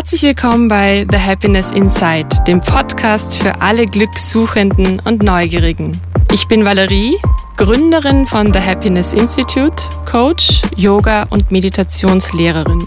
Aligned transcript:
Herzlich 0.00 0.22
willkommen 0.22 0.66
bei 0.66 1.06
The 1.10 1.18
Happiness 1.18 1.72
Inside, 1.72 2.28
dem 2.46 2.62
Podcast 2.62 3.36
für 3.36 3.60
alle 3.60 3.84
Glückssuchenden 3.84 4.98
und 5.04 5.22
Neugierigen. 5.22 5.92
Ich 6.32 6.48
bin 6.48 6.64
Valerie, 6.64 7.18
Gründerin 7.58 8.24
von 8.24 8.50
The 8.50 8.60
Happiness 8.60 9.12
Institute, 9.12 9.76
Coach, 10.10 10.62
Yoga 10.74 11.24
und 11.24 11.50
Meditationslehrerin. 11.50 12.80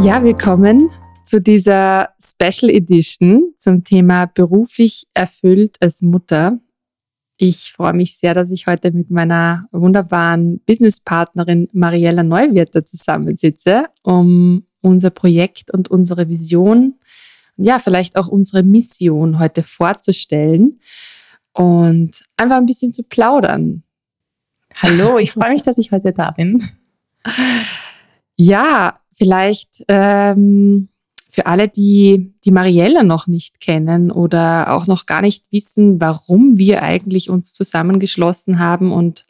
Ja, 0.00 0.20
willkommen 0.20 0.90
zu 1.22 1.40
dieser 1.40 2.08
Special 2.20 2.68
Edition 2.68 3.54
zum 3.56 3.84
Thema 3.84 4.26
beruflich 4.26 5.06
erfüllt 5.14 5.76
als 5.78 6.02
Mutter. 6.02 6.58
Ich 7.38 7.72
freue 7.72 7.92
mich 7.92 8.16
sehr, 8.16 8.32
dass 8.32 8.50
ich 8.50 8.66
heute 8.66 8.92
mit 8.92 9.10
meiner 9.10 9.68
wunderbaren 9.70 10.60
Businesspartnerin 10.60 11.68
Mariella 11.72 12.22
Neuwirter 12.22 12.84
zusammensitze, 12.84 13.86
um 14.02 14.66
unser 14.80 15.10
Projekt 15.10 15.70
und 15.72 15.88
unsere 15.90 16.28
Vision, 16.28 16.94
ja, 17.58 17.78
vielleicht 17.78 18.16
auch 18.16 18.28
unsere 18.28 18.62
Mission 18.62 19.38
heute 19.38 19.62
vorzustellen 19.62 20.80
und 21.52 22.24
einfach 22.36 22.56
ein 22.56 22.66
bisschen 22.66 22.92
zu 22.92 23.02
plaudern. 23.02 23.82
Hallo, 24.76 25.18
ich 25.18 25.32
freue 25.32 25.50
mich, 25.50 25.62
dass 25.62 25.78
ich 25.78 25.92
heute 25.92 26.12
da 26.12 26.30
bin. 26.30 26.66
Ja, 28.36 29.00
vielleicht 29.12 29.84
ähm, 29.88 30.88
für 31.36 31.44
alle, 31.44 31.68
die 31.68 32.32
die 32.46 32.50
Mariella 32.50 33.02
noch 33.02 33.26
nicht 33.26 33.60
kennen 33.60 34.10
oder 34.10 34.72
auch 34.72 34.86
noch 34.86 35.04
gar 35.04 35.20
nicht 35.20 35.44
wissen, 35.50 36.00
warum 36.00 36.56
wir 36.56 36.82
eigentlich 36.82 37.28
uns 37.28 37.52
zusammengeschlossen 37.52 38.58
haben 38.58 38.90
und 38.90 39.26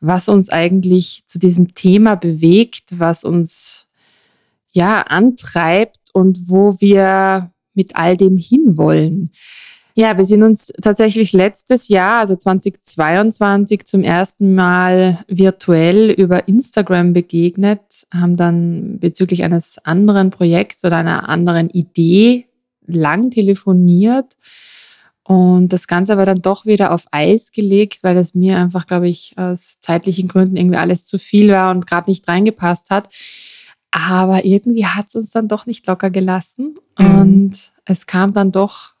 was 0.00 0.30
uns 0.30 0.48
eigentlich 0.48 1.24
zu 1.26 1.38
diesem 1.38 1.74
Thema 1.74 2.14
bewegt, 2.14 2.98
was 2.98 3.22
uns 3.22 3.86
ja, 4.72 5.02
antreibt 5.02 6.08
und 6.14 6.48
wo 6.48 6.80
wir 6.80 7.50
mit 7.74 7.96
all 7.96 8.16
dem 8.16 8.38
hinwollen. 8.38 9.30
Ja, 9.98 10.18
wir 10.18 10.26
sind 10.26 10.42
uns 10.42 10.70
tatsächlich 10.82 11.32
letztes 11.32 11.88
Jahr, 11.88 12.20
also 12.20 12.36
2022, 12.36 13.86
zum 13.86 14.02
ersten 14.02 14.54
Mal 14.54 15.20
virtuell 15.26 16.10
über 16.10 16.48
Instagram 16.48 17.14
begegnet, 17.14 18.06
haben 18.12 18.36
dann 18.36 18.98
bezüglich 19.00 19.42
eines 19.42 19.78
anderen 19.84 20.28
Projekts 20.28 20.84
oder 20.84 20.98
einer 20.98 21.30
anderen 21.30 21.70
Idee 21.70 22.44
lang 22.86 23.30
telefoniert 23.30 24.36
und 25.22 25.72
das 25.72 25.86
Ganze 25.86 26.12
aber 26.12 26.26
dann 26.26 26.42
doch 26.42 26.66
wieder 26.66 26.92
auf 26.92 27.06
Eis 27.10 27.50
gelegt, 27.50 28.04
weil 28.04 28.18
es 28.18 28.34
mir 28.34 28.58
einfach, 28.58 28.86
glaube 28.86 29.08
ich, 29.08 29.32
aus 29.36 29.80
zeitlichen 29.80 30.28
Gründen 30.28 30.58
irgendwie 30.58 30.76
alles 30.76 31.06
zu 31.06 31.18
viel 31.18 31.50
war 31.50 31.70
und 31.70 31.86
gerade 31.86 32.10
nicht 32.10 32.28
reingepasst 32.28 32.90
hat. 32.90 33.08
Aber 33.90 34.44
irgendwie 34.44 34.84
hat 34.84 35.06
es 35.08 35.14
uns 35.14 35.30
dann 35.30 35.48
doch 35.48 35.64
nicht 35.64 35.86
locker 35.86 36.10
gelassen. 36.10 36.74
Mhm. 36.98 37.18
Und 37.18 37.72
es 37.86 38.04
kam 38.04 38.34
dann 38.34 38.52
doch 38.52 38.95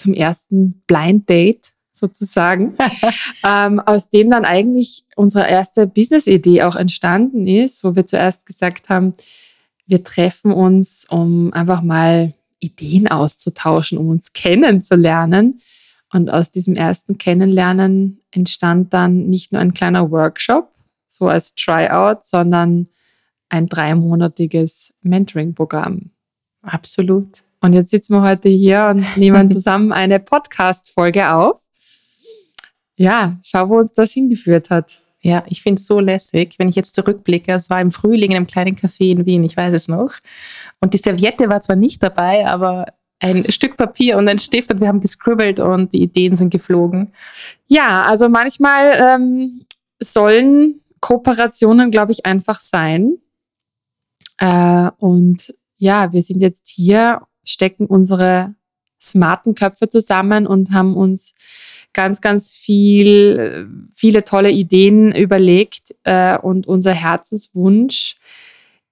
zum 0.00 0.14
ersten 0.14 0.82
Blind 0.86 1.28
Date 1.28 1.72
sozusagen, 1.92 2.76
ähm, 3.46 3.78
aus 3.80 4.08
dem 4.08 4.30
dann 4.30 4.44
eigentlich 4.44 5.04
unsere 5.16 5.48
erste 5.48 5.86
Business-Idee 5.86 6.62
auch 6.62 6.76
entstanden 6.76 7.46
ist, 7.46 7.84
wo 7.84 7.94
wir 7.94 8.06
zuerst 8.06 8.46
gesagt 8.46 8.88
haben, 8.88 9.14
wir 9.86 10.02
treffen 10.02 10.52
uns, 10.52 11.06
um 11.08 11.52
einfach 11.52 11.82
mal 11.82 12.32
Ideen 12.60 13.08
auszutauschen, 13.08 13.98
um 13.98 14.08
uns 14.08 14.32
kennenzulernen. 14.32 15.60
Und 16.12 16.30
aus 16.30 16.50
diesem 16.50 16.74
ersten 16.74 17.18
Kennenlernen 17.18 18.20
entstand 18.30 18.92
dann 18.94 19.28
nicht 19.28 19.52
nur 19.52 19.60
ein 19.60 19.74
kleiner 19.74 20.10
Workshop, 20.10 20.72
so 21.06 21.28
als 21.28 21.54
Tryout, 21.54 22.24
sondern 22.24 22.88
ein 23.48 23.66
dreimonatiges 23.66 24.94
Mentoring-Programm. 25.02 26.10
Absolut. 26.62 27.42
Und 27.60 27.74
jetzt 27.74 27.90
sitzen 27.90 28.14
wir 28.14 28.22
heute 28.22 28.48
hier 28.48 28.86
und 28.90 29.04
nehmen 29.16 29.48
zusammen 29.48 29.92
eine 29.92 30.18
Podcast-Folge 30.20 31.30
auf. 31.30 31.60
Ja, 32.96 33.36
schau, 33.42 33.68
wo 33.68 33.78
uns 33.78 33.92
das 33.92 34.12
hingeführt 34.12 34.70
hat. 34.70 35.02
Ja, 35.22 35.44
ich 35.48 35.62
finde 35.62 35.80
es 35.80 35.86
so 35.86 36.00
lässig, 36.00 36.54
wenn 36.58 36.68
ich 36.68 36.76
jetzt 36.76 36.94
zurückblicke. 36.94 37.52
Es 37.52 37.68
war 37.68 37.80
im 37.80 37.92
Frühling 37.92 38.30
in 38.30 38.36
einem 38.36 38.46
kleinen 38.46 38.76
Café 38.76 39.10
in 39.10 39.26
Wien, 39.26 39.44
ich 39.44 39.56
weiß 39.56 39.74
es 39.74 39.88
noch. 39.88 40.14
Und 40.80 40.94
die 40.94 40.98
Serviette 40.98 41.48
war 41.48 41.60
zwar 41.60 41.76
nicht 41.76 42.02
dabei, 42.02 42.46
aber 42.46 42.86
ein 43.20 43.50
Stück 43.52 43.76
Papier 43.76 44.16
und 44.16 44.28
ein 44.28 44.38
Stift 44.38 44.72
und 44.72 44.80
wir 44.80 44.88
haben 44.88 45.00
gescribbelt 45.00 45.60
und 45.60 45.92
die 45.92 46.02
Ideen 46.02 46.36
sind 46.36 46.50
geflogen. 46.50 47.12
Ja, 47.68 48.04
also 48.04 48.30
manchmal 48.30 48.98
ähm, 48.98 49.66
sollen 50.02 50.80
Kooperationen, 51.00 51.90
glaube 51.90 52.12
ich, 52.12 52.24
einfach 52.24 52.60
sein. 52.60 53.18
Äh, 54.38 54.90
und 54.98 55.54
ja, 55.76 56.12
wir 56.12 56.22
sind 56.22 56.40
jetzt 56.40 56.68
hier, 56.68 57.20
stecken 57.50 57.86
unsere 57.86 58.54
smarten 59.00 59.54
Köpfe 59.54 59.88
zusammen 59.88 60.46
und 60.46 60.72
haben 60.72 60.96
uns 60.96 61.34
ganz, 61.92 62.20
ganz 62.20 62.54
viel, 62.54 63.68
viele 63.94 64.24
tolle 64.24 64.50
Ideen 64.50 65.14
überlegt. 65.14 65.94
Äh, 66.04 66.38
und 66.38 66.66
unser 66.66 66.92
Herzenswunsch 66.92 68.16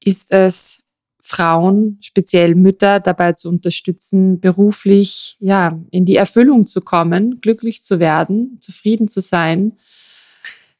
ist 0.00 0.32
es, 0.32 0.82
Frauen, 1.28 1.98
speziell 2.00 2.54
Mütter, 2.54 3.00
dabei 3.00 3.34
zu 3.34 3.50
unterstützen, 3.50 4.40
beruflich 4.40 5.36
ja, 5.40 5.78
in 5.90 6.06
die 6.06 6.16
Erfüllung 6.16 6.66
zu 6.66 6.80
kommen, 6.80 7.42
glücklich 7.42 7.82
zu 7.82 8.00
werden, 8.00 8.56
zufrieden 8.62 9.08
zu 9.08 9.20
sein. 9.20 9.72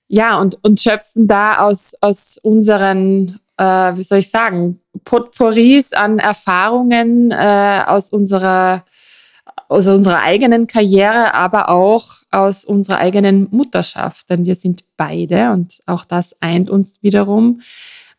Ja, 0.06 0.41
und, 0.41 0.56
und 0.65 0.81
schöpfen 0.81 1.27
da 1.27 1.59
aus, 1.59 1.97
aus 2.00 2.39
unseren 2.39 3.39
äh, 3.58 3.96
wie 3.96 4.02
soll 4.02 4.19
ich 4.19 4.30
sagen, 4.30 4.80
Potpourris 5.04 5.92
an 5.92 6.19
Erfahrungen 6.19 7.30
äh, 7.30 7.82
aus 7.86 8.10
unserer 8.10 8.84
aus 9.69 9.86
unserer 9.86 10.22
eigenen 10.22 10.66
Karriere, 10.66 11.34
aber 11.34 11.68
auch 11.68 12.22
aus 12.30 12.64
unserer 12.64 12.98
eigenen 12.98 13.48
Mutterschaft. 13.50 14.30
Denn 14.30 14.47
wir 14.47 14.54
sind 14.54 14.82
beide, 14.97 15.50
und 15.52 15.80
auch 15.84 16.06
das 16.06 16.41
eint 16.41 16.70
uns 16.70 17.02
wiederum, 17.02 17.60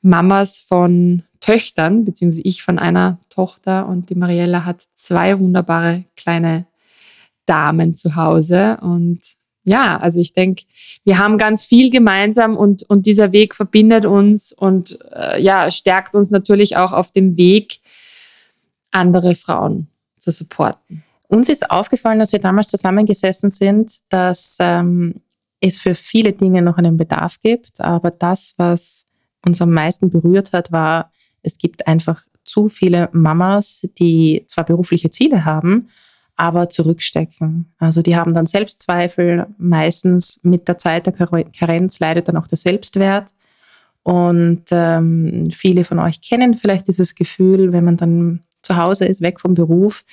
Mamas 0.01 0.59
von 0.59 1.23
Töchtern, 1.39 2.05
beziehungsweise 2.05 2.44
ich 2.44 2.61
von 2.61 2.78
einer 2.78 3.17
Tochter 3.29 3.88
und 3.88 4.09
die 4.11 4.16
Mariella 4.16 4.63
hat 4.63 4.83
zwei 4.94 5.39
wunderbare 5.39 6.03
kleine 6.16 6.67
Damen 7.45 7.95
zu 7.95 8.16
Hause. 8.16 8.78
Und 8.81 9.19
ja, 9.69 9.97
also 9.97 10.19
ich 10.19 10.34
denke, 10.34 10.63
wir 11.03 11.19
haben 11.19 11.38
ganz 11.38 11.63
viel 11.63 11.91
gemeinsam 11.91 12.57
und, 12.57 12.90
und 12.90 13.06
dieser 13.06 13.31
Weg 13.31 13.53
verbindet 13.53 14.07
uns 14.07 14.52
und 14.52 14.97
äh, 15.13 15.40
ja, 15.40 15.69
stärkt 15.69 16.16
uns 16.16 16.31
natürlich 16.31 16.75
auch 16.75 16.91
auf 16.91 17.12
dem 17.12 17.38
Weg, 17.38 17.79
andere 18.90 19.35
Frauen 19.35 19.88
zu 20.18 20.31
supporten. 20.31 21.03
Uns 21.28 21.50
ist 21.50 21.69
aufgefallen, 21.69 22.19
als 22.19 22.31
wir 22.31 22.40
damals 22.40 22.69
zusammengesessen 22.69 23.52
sind, 23.52 24.00
dass 24.09 24.58
ähm, 24.59 25.22
es 25.62 25.78
für 25.78 25.94
viele 25.94 26.34
Dinge 26.34 26.63
noch 26.63 26.78
einen 26.78 26.97
Bedarf 26.97 27.40
gibt, 27.40 27.79
aber 27.79 28.09
das, 28.09 28.56
was 28.58 29.06
uns 29.46 29.62
am 29.62 29.72
meisten 29.72 30.09
berührt 30.09 30.52
hat, 30.52 30.72
war, 30.72 31.12
es 31.44 31.59
gibt 31.59 31.85
einfach 31.85 32.24
zu 32.44 32.69
viele 32.69 33.09
Mamas, 33.12 33.88
die 34.00 34.44
zwar 34.47 34.66
berufliche 34.66 35.12
Ziele 35.12 35.46
haben, 35.46 35.90
aber 36.39 36.69
zurückstecken. 36.69 37.73
Also 37.77 38.01
die 38.01 38.16
haben 38.16 38.33
dann 38.33 38.47
Selbstzweifel, 38.47 39.47
meistens 39.57 40.39
mit 40.41 40.67
der 40.67 40.77
Zeit 40.77 41.05
der 41.05 41.13
Karenz 41.13 42.00
leidet 42.00 42.27
dann 42.27 42.38
auch 42.38 42.47
der 42.47 42.57
Selbstwert. 42.57 43.29
Und 44.03 44.63
ähm, 44.72 45.49
viele 45.51 45.83
von 45.83 45.99
euch 45.99 46.22
kennen 46.22 46.55
vielleicht 46.55 46.88
dieses 46.88 47.16
Gefühl, 47.16 47.73
wenn 47.73 47.83
man 47.83 47.97
dann 47.97 48.44
zu 48.61 48.78
Hause 48.78 49.05
ist, 49.05 49.22
weg 49.22 49.41
vom 49.41 49.53
Beruf, 49.53 50.05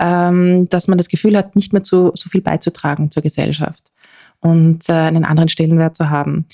ähm, 0.00 0.68
dass 0.70 0.88
man 0.88 0.96
das 0.96 1.08
Gefühl 1.08 1.36
hat, 1.36 1.54
nicht 1.54 1.74
mehr 1.74 1.82
zu, 1.82 2.12
so 2.14 2.30
viel 2.30 2.40
beizutragen 2.40 3.10
zur 3.10 3.22
Gesellschaft 3.22 3.92
und 4.40 4.88
äh, 4.88 4.92
einen 4.92 5.24
anderen 5.24 5.48
Stellenwert 5.48 5.96
zu 5.96 6.08
haben. 6.08 6.46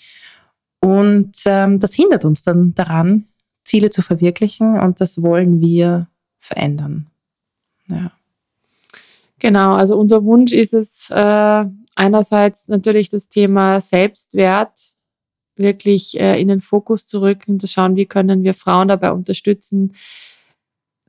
Und 0.81 1.37
ähm, 1.45 1.79
das 1.79 1.95
hindert 1.95 2.25
uns 2.25 2.43
dann 2.43 2.75
daran, 2.75 3.27
Ziele 3.65 3.91
zu 3.91 4.03
verwirklichen 4.03 4.79
und 4.79 5.01
das 5.01 5.23
wollen 5.23 5.61
wir 5.61 6.09
verändern. 6.41 7.07
Ja. 7.89 8.11
Genau, 9.45 9.75
also 9.75 9.99
unser 9.99 10.25
Wunsch 10.25 10.55
ist 10.55 10.73
es 10.73 11.11
äh, 11.11 11.65
einerseits 11.97 12.69
natürlich 12.69 13.11
das 13.11 13.29
Thema 13.29 13.79
Selbstwert 13.79 14.71
wirklich 15.55 16.19
äh, 16.19 16.41
in 16.41 16.49
den 16.49 16.61
Fokus 16.61 17.07
zu 17.07 17.21
rücken, 17.21 17.61
zu 17.61 17.69
schauen, 17.69 17.95
wie 17.95 18.07
können 18.07 18.43
wir 18.43 18.55
Frauen 18.55 18.89
dabei 18.89 19.13
unterstützen, 19.13 19.93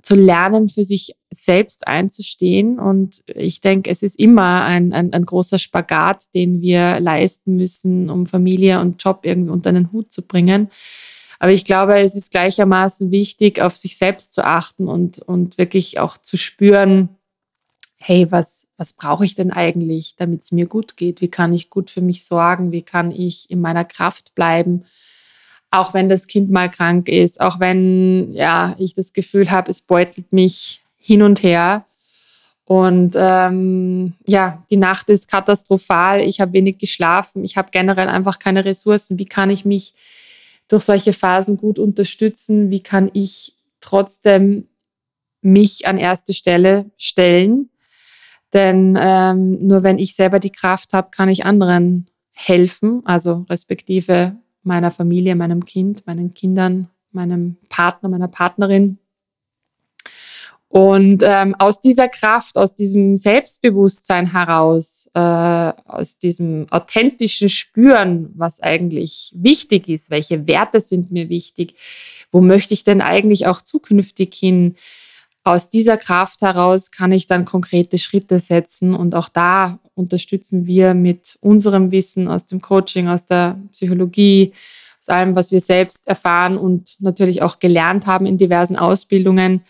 zu 0.02 0.16
lernen, 0.16 0.68
für 0.68 0.84
sich 0.84 1.16
selbst 1.32 1.88
einzustehen. 1.88 2.78
Und 2.78 3.24
ich 3.26 3.62
denke, 3.62 3.90
es 3.90 4.04
ist 4.04 4.20
immer 4.20 4.66
ein, 4.66 4.92
ein, 4.92 5.14
ein, 5.14 5.24
großer 5.24 5.58
Spagat, 5.58 6.26
den 6.36 6.60
wir 6.60 7.00
leisten 7.00 7.56
müssen, 7.56 8.10
um 8.10 8.26
Familie 8.26 8.82
und 8.82 9.02
Job 9.02 9.22
irgendwie 9.24 9.52
unter 9.52 9.70
einen 9.70 9.94
Hut 9.94 10.12
zu 10.12 10.22
bringen. 10.22 10.68
Aber 11.40 11.54
ich 11.54 11.64
glaube, 11.64 12.00
es 12.00 12.16
ist 12.16 12.32
gleichermaßen 12.32 13.12
wichtig, 13.12 13.62
auf 13.62 13.78
sich 13.78 13.96
selbst 13.96 14.34
zu 14.34 14.46
achten 14.46 14.90
und, 14.90 15.20
und 15.20 15.58
wirklich 15.58 16.00
auch 16.00 16.18
zu 16.18 16.36
spüren, 16.36 17.08
hey, 18.08 18.32
was, 18.32 18.68
was 18.78 18.94
brauche 18.94 19.26
ich 19.26 19.34
denn 19.34 19.52
eigentlich, 19.52 20.16
damit 20.16 20.44
es 20.44 20.52
mir 20.52 20.68
gut 20.68 20.96
geht? 20.96 21.22
Wie 21.22 21.30
kann 21.30 21.54
ich 21.54 21.70
gut 21.70 21.90
für 21.90 22.02
mich 22.02 22.24
sorgen? 22.24 22.72
Wie 22.72 22.84
kann 22.84 23.12
ich 23.12 23.50
in 23.50 23.62
meiner 23.62 23.84
Kraft 23.84 24.36
bleiben? 24.36 24.86
auch 25.76 25.94
wenn 25.94 26.10
das 26.10 26.28
Kind 26.28 26.50
mal 26.50 26.70
krank 26.70 27.08
ist, 27.10 27.42
auch 27.42 27.60
wenn 27.60 28.34
ja 28.34 28.76
ich 28.80 28.94
das 28.94 29.14
Gefühl 29.14 29.52
habe, 29.52 29.70
es 29.70 29.82
beutelt 29.82 30.32
mich 30.32 30.82
hin 30.98 31.22
und 31.22 31.44
her. 31.44 31.86
Und 32.64 33.16
ähm, 33.16 34.14
ja, 34.26 34.64
die 34.72 34.78
Nacht 34.78 35.10
ist 35.10 35.30
katastrophal. 35.30 36.22
Ich 36.22 36.40
habe 36.40 36.54
wenig 36.54 36.80
geschlafen. 36.80 37.44
Ich 37.44 37.58
habe 37.58 37.70
generell 37.72 38.08
einfach 38.08 38.40
keine 38.40 38.66
Ressourcen. 38.66 39.20
Wie 39.20 39.26
kann 39.26 39.52
ich 39.52 39.66
mich 39.66 39.94
durch 40.68 40.84
solche 40.84 41.14
Phasen 41.14 41.58
gut 41.58 41.78
unterstützen? 41.78 42.72
Wie 42.72 42.82
kann 42.82 43.12
ich 43.14 43.54
trotzdem 43.82 44.68
mich 45.42 45.86
an 45.86 46.00
erste 46.00 46.34
Stelle 46.34 46.90
stellen? 46.98 47.70
Denn 48.56 48.98
ähm, 48.98 49.68
nur 49.68 49.84
wenn 49.84 50.00
ich 50.00 50.16
selber 50.16 50.40
die 50.40 50.50
Kraft 50.50 50.94
habe, 50.94 51.10
kann 51.12 51.28
ich 51.28 51.46
anderen 51.46 52.10
helfen, 52.32 53.02
also 53.04 53.46
respektive 53.50 54.38
meiner 54.64 54.92
Familie, 54.92 55.36
meinem 55.36 55.66
Kind, 55.66 56.08
meinen 56.08 56.34
Kindern, 56.34 56.88
meinem 57.12 57.58
Partner, 57.68 58.08
meiner 58.08 58.30
Partnerin. 58.30 58.98
Und 60.70 61.22
ähm, 61.22 61.54
aus 61.56 61.82
dieser 61.82 62.08
Kraft, 62.08 62.58
aus 62.58 62.76
diesem 62.76 63.18
Selbstbewusstsein 63.18 64.32
heraus, 64.32 65.10
äh, 65.14 65.20
aus 65.20 66.18
diesem 66.18 66.68
authentischen 66.72 67.50
Spüren, 67.50 68.32
was 68.36 68.62
eigentlich 68.62 69.34
wichtig 69.36 69.90
ist, 69.90 70.10
welche 70.10 70.48
Werte 70.48 70.80
sind 70.80 71.12
mir 71.12 71.28
wichtig, 71.28 71.76
wo 72.32 72.40
möchte 72.40 72.74
ich 72.74 72.86
denn 72.86 73.02
eigentlich 73.02 73.48
auch 73.48 73.62
zukünftig 73.62 74.34
hin, 74.34 74.76
aus 75.46 75.70
dieser 75.70 75.98
Kraft 75.98 76.42
heraus 76.42 76.90
kann 76.90 77.12
ich 77.12 77.28
dann 77.28 77.46
konkrete 77.46 78.00
Schritte 78.00 78.40
setzen 78.40 78.96
und 78.96 79.14
auch 79.14 79.30
da 79.30 79.80
unterstützen 79.94 80.66
wir 80.66 80.96
mit 80.96 81.38
unserem 81.40 81.92
Wissen 81.92 82.28
aus 82.28 82.48
dem 82.48 82.62
Coaching, 82.62 83.08
aus 83.08 83.26
der 83.26 83.60
Psychologie, 83.72 84.54
aus 85.00 85.10
allem, 85.10 85.36
was 85.36 85.52
wir 85.52 85.62
selbst 85.62 86.08
erfahren 86.08 86.58
und 86.58 86.96
natürlich 87.00 87.44
auch 87.44 87.60
gelernt 87.60 88.08
haben 88.08 88.26
in 88.26 88.40
diversen 88.40 88.76
Ausbildungen, 88.76 89.64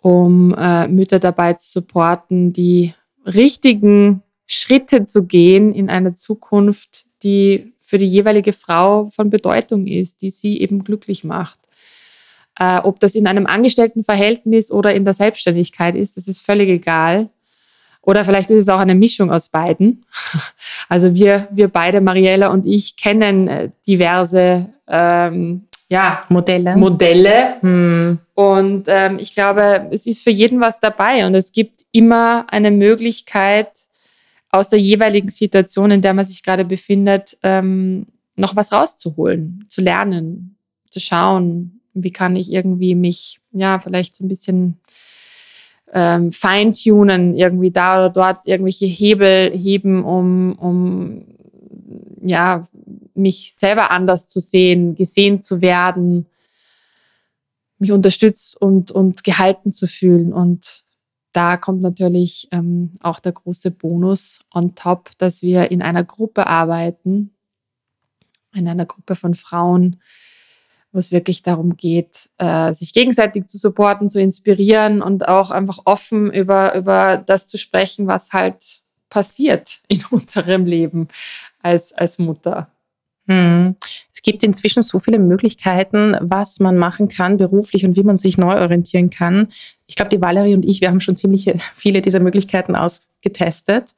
um 0.00 0.54
äh, 0.54 0.86
Mütter 0.88 1.18
dabei 1.18 1.54
zu 1.54 1.70
supporten, 1.70 2.52
die 2.52 2.92
richtigen 3.24 4.22
Schritte 4.46 5.04
zu 5.04 5.24
gehen 5.24 5.74
in 5.74 5.88
eine 5.88 6.12
Zukunft, 6.12 7.06
die 7.22 7.72
für 7.80 7.96
die 7.96 8.06
jeweilige 8.06 8.52
Frau 8.52 9.08
von 9.08 9.30
Bedeutung 9.30 9.86
ist, 9.86 10.20
die 10.20 10.30
sie 10.30 10.60
eben 10.60 10.84
glücklich 10.84 11.24
macht. 11.24 11.58
Äh, 12.58 12.78
ob 12.78 13.00
das 13.00 13.14
in 13.14 13.26
einem 13.26 13.46
Angestelltenverhältnis 13.46 14.70
oder 14.70 14.94
in 14.94 15.04
der 15.04 15.14
Selbstständigkeit 15.14 15.94
ist, 15.94 16.16
das 16.16 16.26
ist 16.28 16.40
völlig 16.40 16.68
egal. 16.68 17.28
Oder 18.02 18.24
vielleicht 18.24 18.50
ist 18.50 18.60
es 18.60 18.68
auch 18.68 18.78
eine 18.78 18.94
Mischung 18.94 19.30
aus 19.30 19.48
beiden. 19.48 20.04
Also 20.90 21.14
wir, 21.14 21.48
wir 21.50 21.68
beide, 21.68 22.00
Mariella 22.00 22.48
und 22.48 22.64
ich, 22.64 22.96
kennen 22.96 23.46
äh, 23.46 23.68
diverse 23.86 24.70
ähm, 24.88 25.66
ja, 25.90 26.24
Modelle. 26.30 26.76
Modelle. 26.76 27.60
Hm. 27.60 28.18
Und 28.34 28.84
ähm, 28.86 29.18
ich 29.18 29.34
glaube, 29.34 29.86
es 29.90 30.06
ist 30.06 30.22
für 30.22 30.30
jeden 30.30 30.60
was 30.60 30.80
dabei. 30.80 31.26
Und 31.26 31.34
es 31.34 31.52
gibt 31.52 31.82
immer 31.92 32.46
eine 32.48 32.70
Möglichkeit, 32.70 33.68
aus 34.50 34.70
der 34.70 34.78
jeweiligen 34.78 35.28
Situation, 35.28 35.90
in 35.90 36.00
der 36.00 36.14
man 36.14 36.24
sich 36.24 36.42
gerade 36.42 36.64
befindet, 36.64 37.36
ähm, 37.42 38.06
noch 38.36 38.56
was 38.56 38.72
rauszuholen, 38.72 39.66
zu 39.68 39.82
lernen, 39.82 40.56
zu 40.90 41.00
schauen, 41.00 41.77
wie 42.02 42.10
kann 42.10 42.36
ich 42.36 42.52
irgendwie 42.52 42.94
mich, 42.94 43.40
ja, 43.52 43.78
vielleicht 43.78 44.20
ein 44.20 44.28
bisschen 44.28 44.80
ähm, 45.92 46.32
feintunen, 46.32 47.34
irgendwie 47.34 47.70
da 47.70 47.96
oder 47.96 48.10
dort 48.10 48.46
irgendwelche 48.46 48.86
Hebel 48.86 49.50
heben, 49.52 50.04
um, 50.04 50.52
um 50.58 51.24
ja, 52.20 52.66
mich 53.14 53.54
selber 53.54 53.90
anders 53.90 54.28
zu 54.28 54.40
sehen, 54.40 54.94
gesehen 54.94 55.42
zu 55.42 55.60
werden, 55.60 56.26
mich 57.78 57.92
unterstützt 57.92 58.60
und, 58.60 58.90
und 58.90 59.24
gehalten 59.24 59.72
zu 59.72 59.86
fühlen. 59.86 60.32
Und 60.32 60.84
da 61.32 61.56
kommt 61.56 61.82
natürlich 61.82 62.48
ähm, 62.50 62.92
auch 63.00 63.20
der 63.20 63.32
große 63.32 63.70
Bonus 63.70 64.40
on 64.52 64.74
top, 64.74 65.10
dass 65.18 65.42
wir 65.42 65.70
in 65.70 65.82
einer 65.82 66.04
Gruppe 66.04 66.46
arbeiten, 66.46 67.34
in 68.54 68.68
einer 68.68 68.86
Gruppe 68.86 69.14
von 69.14 69.34
Frauen, 69.34 70.00
wo 70.98 71.00
es 71.00 71.12
wirklich 71.12 71.44
darum 71.44 71.76
geht, 71.76 72.28
äh, 72.38 72.72
sich 72.72 72.92
gegenseitig 72.92 73.46
zu 73.46 73.56
supporten, 73.56 74.10
zu 74.10 74.20
inspirieren 74.20 75.00
und 75.00 75.28
auch 75.28 75.52
einfach 75.52 75.78
offen 75.84 76.32
über, 76.32 76.74
über 76.74 77.18
das 77.18 77.46
zu 77.46 77.56
sprechen, 77.56 78.08
was 78.08 78.32
halt 78.32 78.80
passiert 79.08 79.78
in 79.88 80.02
unserem 80.10 80.66
Leben 80.66 81.06
als, 81.62 81.92
als 81.92 82.18
Mutter. 82.18 82.68
Hm. 83.28 83.76
Es 84.12 84.22
gibt 84.22 84.42
inzwischen 84.42 84.82
so 84.82 84.98
viele 84.98 85.20
Möglichkeiten, 85.20 86.16
was 86.20 86.58
man 86.58 86.76
machen 86.76 87.06
kann 87.06 87.36
beruflich 87.36 87.84
und 87.84 87.94
wie 87.94 88.02
man 88.02 88.16
sich 88.16 88.36
neu 88.36 88.60
orientieren 88.60 89.10
kann. 89.10 89.46
Ich 89.86 89.94
glaube, 89.94 90.08
die 90.08 90.20
Valerie 90.20 90.56
und 90.56 90.64
ich, 90.64 90.80
wir 90.80 90.88
haben 90.88 91.00
schon 91.00 91.14
ziemlich 91.14 91.48
viele 91.76 92.02
dieser 92.02 92.18
Möglichkeiten 92.18 92.74
ausgetestet 92.74 93.94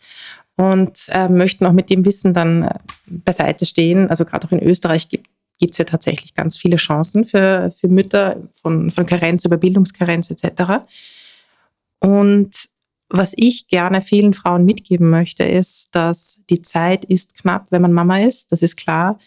und 0.58 0.98
äh, 1.08 1.30
möchten 1.30 1.64
auch 1.64 1.72
mit 1.72 1.88
dem 1.88 2.04
Wissen 2.04 2.34
dann 2.34 2.64
äh, 2.64 2.74
beiseite 3.06 3.64
stehen. 3.64 4.10
Also 4.10 4.26
gerade 4.26 4.46
auch 4.46 4.52
in 4.52 4.62
Österreich 4.62 5.08
gibt 5.08 5.28
gibt 5.60 5.74
es 5.74 5.78
ja 5.78 5.84
tatsächlich 5.84 6.34
ganz 6.34 6.56
viele 6.56 6.76
Chancen 6.76 7.24
für, 7.24 7.70
für 7.70 7.88
Mütter 7.88 8.48
von, 8.54 8.90
von 8.90 9.06
Karenz 9.06 9.44
über 9.44 9.56
Bildungskarenz 9.56 10.30
etc. 10.30 10.84
Und 12.00 12.50
was 13.10 13.34
ich 13.36 13.68
gerne 13.68 14.02
vielen 14.02 14.34
Frauen 14.34 14.64
mitgeben 14.64 15.10
möchte, 15.10 15.44
ist, 15.44 15.94
dass 15.94 16.40
die 16.48 16.62
Zeit 16.62 17.04
ist 17.04 17.36
knapp, 17.36 17.66
wenn 17.70 17.82
man 17.82 17.92
Mama 17.92 18.20
ist, 18.20 18.52
das 18.52 18.62
ist 18.62 18.76
klar. 18.76 19.18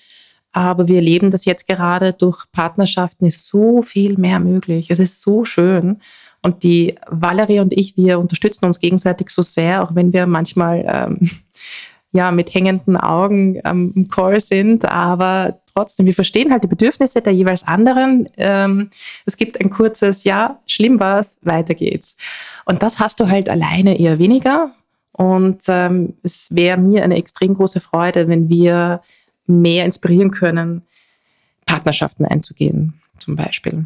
Aber 0.53 0.87
wir 0.87 0.97
erleben 0.97 1.31
das 1.31 1.45
jetzt 1.45 1.67
gerade 1.67 2.13
durch 2.13 2.45
Partnerschaften 2.51 3.25
ist 3.25 3.47
so 3.47 3.81
viel 3.81 4.17
mehr 4.17 4.39
möglich. 4.39 4.89
Es 4.89 4.99
ist 4.99 5.21
so 5.21 5.45
schön. 5.45 5.99
Und 6.41 6.63
die 6.63 6.95
Valerie 7.07 7.59
und 7.59 7.73
ich, 7.73 7.97
wir 7.97 8.19
unterstützen 8.19 8.65
uns 8.65 8.79
gegenseitig 8.79 9.29
so 9.29 9.41
sehr, 9.41 9.83
auch 9.83 9.95
wenn 9.95 10.13
wir 10.13 10.27
manchmal 10.27 10.85
ähm, 10.87 11.29
ja 12.13 12.31
mit 12.31 12.53
hängenden 12.53 12.95
Augen 12.95 13.59
ähm, 13.65 13.91
im 13.95 14.07
Call 14.07 14.39
sind. 14.39 14.85
Aber 14.85 15.59
trotzdem, 15.73 16.05
wir 16.05 16.13
verstehen 16.13 16.51
halt 16.51 16.63
die 16.63 16.69
Bedürfnisse 16.69 17.21
der 17.21 17.33
jeweils 17.33 17.67
anderen. 17.67 18.29
Ähm, 18.37 18.89
es 19.25 19.35
gibt 19.35 19.59
ein 19.59 19.69
kurzes 19.69 20.23
Ja, 20.23 20.59
schlimm 20.65 20.99
war's, 20.99 21.37
weiter 21.41 21.73
geht's. 21.73 22.15
Und 22.65 22.81
das 22.81 22.99
hast 22.99 23.19
du 23.19 23.27
halt 23.27 23.49
alleine 23.49 23.99
eher 23.99 24.19
weniger. 24.19 24.73
Und 25.11 25.63
ähm, 25.67 26.13
es 26.23 26.47
wäre 26.51 26.77
mir 26.77 27.03
eine 27.03 27.17
extrem 27.17 27.55
große 27.55 27.81
Freude, 27.81 28.27
wenn 28.27 28.49
wir 28.49 29.01
mehr 29.45 29.85
inspirieren 29.85 30.31
können, 30.31 30.83
Partnerschaften 31.65 32.25
einzugehen, 32.25 33.01
zum 33.17 33.35
Beispiel. 33.35 33.85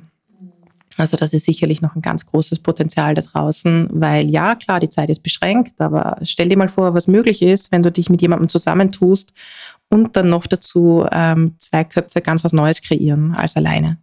Also 0.98 1.16
das 1.16 1.34
ist 1.34 1.46
sicherlich 1.46 1.82
noch 1.82 1.96
ein 1.96 2.02
ganz 2.02 2.26
großes 2.26 2.60
Potenzial 2.60 3.14
da 3.14 3.22
draußen, 3.22 3.88
weil 3.92 4.30
ja, 4.30 4.56
klar, 4.56 4.80
die 4.80 4.90
Zeit 4.90 5.10
ist 5.10 5.22
beschränkt, 5.22 5.80
aber 5.80 6.18
stell 6.24 6.50
dir 6.50 6.58
mal 6.58 6.70
vor, 6.70 6.96
was 6.96 7.08
möglich 7.08 7.44
ist, 7.44 7.72
wenn 7.72 7.84
du 7.84 7.92
dich 7.92 8.10
mit 8.10 8.22
jemandem 8.22 8.50
zusammentust 8.50 9.32
und 9.90 10.16
dann 10.16 10.30
noch 10.30 10.48
dazu 10.48 11.06
ähm, 11.12 11.56
zwei 11.60 11.84
Köpfe 11.84 12.22
ganz 12.22 12.44
was 12.44 12.52
Neues 12.52 12.82
kreieren 12.82 13.36
als 13.36 13.56
alleine. 13.56 14.00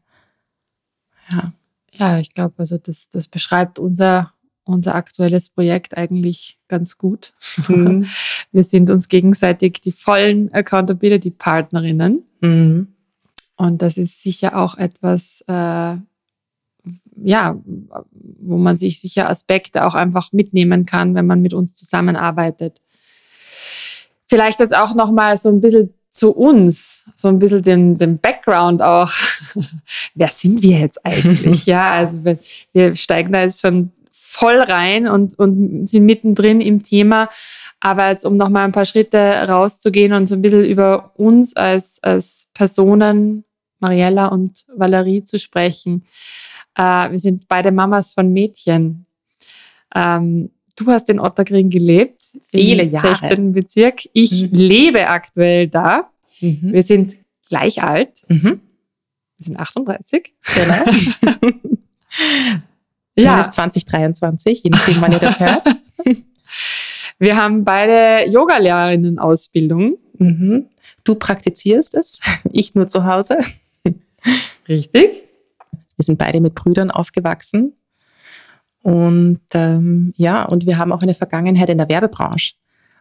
Ja, 1.30 1.52
ja 1.92 2.18
ich 2.18 2.32
glaube, 2.32 2.54
also 2.58 2.78
das, 2.78 3.10
das 3.10 3.26
beschreibt 3.26 3.80
unser, 3.80 4.32
unser 4.62 4.94
aktuelles 4.94 5.48
Projekt 5.48 5.96
eigentlich 5.96 6.58
ganz 6.68 6.96
gut. 6.96 7.34
Mhm. 7.66 8.06
Wir 8.52 8.62
sind 8.62 8.88
uns 8.88 9.08
gegenseitig 9.08 9.80
die 9.80 9.92
vollen 9.92 10.52
Accountability-Partnerinnen. 10.52 12.22
Mhm. 12.40 12.88
Und 13.56 13.82
das 13.82 13.96
ist 13.96 14.22
sicher 14.22 14.56
auch 14.56 14.76
etwas, 14.76 15.44
äh, 15.46 15.96
ja, 17.24 17.58
wo 18.40 18.58
man 18.58 18.76
sich 18.76 19.00
sicher 19.00 19.28
Aspekte 19.28 19.86
auch 19.86 19.94
einfach 19.94 20.32
mitnehmen 20.32 20.86
kann, 20.86 21.14
wenn 21.14 21.26
man 21.26 21.40
mit 21.40 21.54
uns 21.54 21.74
zusammenarbeitet. 21.74 22.80
Vielleicht 24.28 24.60
jetzt 24.60 24.76
auch 24.76 24.94
noch 24.94 25.10
mal 25.10 25.36
so 25.38 25.48
ein 25.48 25.60
bisschen 25.60 25.94
zu 26.10 26.30
uns, 26.32 27.04
so 27.16 27.28
ein 27.28 27.38
bisschen 27.38 27.62
den, 27.62 27.98
den 27.98 28.18
Background 28.18 28.82
auch. 28.82 29.10
Wer 30.14 30.28
sind 30.28 30.62
wir 30.62 30.78
jetzt 30.78 31.04
eigentlich? 31.04 31.66
ja, 31.66 31.90
also 31.92 32.24
wir, 32.24 32.38
wir 32.72 32.94
steigen 32.94 33.32
da 33.32 33.40
jetzt 33.40 33.60
schon 33.60 33.90
voll 34.12 34.60
rein 34.60 35.08
und, 35.08 35.38
und 35.38 35.88
sind 35.88 36.04
mittendrin 36.04 36.60
im 36.60 36.82
Thema. 36.82 37.28
Aber 37.80 38.10
jetzt, 38.10 38.24
um 38.24 38.36
noch 38.36 38.48
mal 38.48 38.64
ein 38.64 38.72
paar 38.72 38.86
Schritte 38.86 39.18
rauszugehen 39.18 40.12
und 40.12 40.28
so 40.28 40.34
ein 40.34 40.42
bisschen 40.42 40.64
über 40.64 41.12
uns 41.16 41.54
als, 41.56 42.02
als 42.02 42.48
Personen, 42.54 43.44
Mariella 43.80 44.26
und 44.26 44.64
Valerie 44.74 45.24
zu 45.24 45.38
sprechen. 45.38 46.06
Äh, 46.76 47.10
wir 47.10 47.18
sind 47.18 47.48
beide 47.48 47.72
Mamas 47.72 48.12
von 48.12 48.32
Mädchen. 48.32 49.06
Ähm, 49.94 50.50
du 50.76 50.86
hast 50.86 51.08
in 51.08 51.20
Ottergring 51.20 51.70
gelebt. 51.70 52.22
Viele 52.46 52.84
Jahre. 52.84 53.16
16. 53.16 53.52
Bezirk. 53.52 54.08
Ich 54.12 54.50
mhm. 54.50 54.58
lebe 54.58 55.08
aktuell 55.08 55.68
da. 55.68 56.10
Mhm. 56.40 56.72
Wir 56.72 56.82
sind 56.82 57.16
gleich 57.48 57.82
alt. 57.82 58.22
Mhm. 58.28 58.60
Wir 59.36 59.44
sind 59.44 59.58
38. 59.58 60.32
Genau. 60.54 60.84
ja. 63.18 63.42
2023, 63.42 64.62
je 64.64 64.70
nachdem, 64.70 65.00
wann 65.00 65.12
ihr 65.12 65.18
das 65.18 65.40
hört. 65.40 65.64
Wir 67.18 67.36
haben 67.36 67.64
beide 67.64 68.28
Yogalehrerinnen-Ausbildung. 68.30 69.98
Mhm. 70.18 70.66
Du 71.04 71.14
praktizierst 71.14 71.94
es, 71.94 72.20
ich 72.52 72.74
nur 72.74 72.88
zu 72.88 73.04
Hause. 73.04 73.38
Richtig. 74.68 75.24
Wir 75.96 76.04
sind 76.04 76.18
beide 76.18 76.40
mit 76.40 76.54
Brüdern 76.54 76.90
aufgewachsen. 76.90 77.74
Und 78.82 79.40
ähm, 79.54 80.12
ja, 80.16 80.44
und 80.44 80.66
wir 80.66 80.76
haben 80.76 80.92
auch 80.92 81.02
eine 81.02 81.14
Vergangenheit 81.14 81.70
in 81.70 81.78
der 81.78 81.88
Werbebranche. 81.88 82.54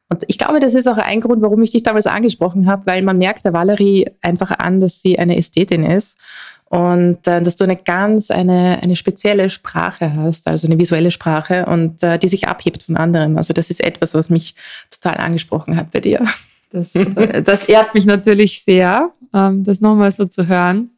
Und 0.09 0.23
ich 0.27 0.37
glaube, 0.37 0.59
das 0.59 0.75
ist 0.75 0.87
auch 0.87 0.97
ein 0.97 1.21
Grund, 1.21 1.41
warum 1.41 1.61
ich 1.61 1.71
dich 1.71 1.83
damals 1.83 2.07
angesprochen 2.07 2.67
habe, 2.67 2.85
weil 2.85 3.01
man 3.01 3.17
merkt 3.17 3.45
der 3.45 3.53
Valerie 3.53 4.07
einfach 4.21 4.51
an, 4.51 4.79
dass 4.79 5.01
sie 5.01 5.17
eine 5.17 5.37
Ästhetin 5.37 5.83
ist 5.83 6.17
und 6.65 7.25
äh, 7.27 7.41
dass 7.41 7.55
du 7.55 7.63
eine 7.63 7.75
ganz 7.75 8.31
eine, 8.31 8.79
eine 8.81 8.95
spezielle 8.95 9.49
Sprache 9.49 10.15
hast, 10.15 10.47
also 10.47 10.67
eine 10.67 10.79
visuelle 10.79 11.11
Sprache 11.11 11.65
und 11.65 12.01
äh, 12.03 12.17
die 12.17 12.27
sich 12.27 12.47
abhebt 12.47 12.83
von 12.83 12.95
anderen. 12.95 13.37
Also 13.37 13.53
das 13.53 13.69
ist 13.69 13.83
etwas, 13.83 14.13
was 14.13 14.29
mich 14.29 14.55
total 14.89 15.17
angesprochen 15.17 15.75
hat 15.77 15.91
bei 15.91 15.99
dir. 15.99 16.25
Das, 16.71 16.95
äh, 16.95 17.43
das 17.43 17.65
ehrt 17.65 17.93
mich 17.93 18.05
natürlich 18.05 18.63
sehr, 18.63 19.11
ähm, 19.33 19.63
das 19.63 19.81
nochmal 19.81 20.11
so 20.11 20.25
zu 20.25 20.47
hören. 20.47 20.89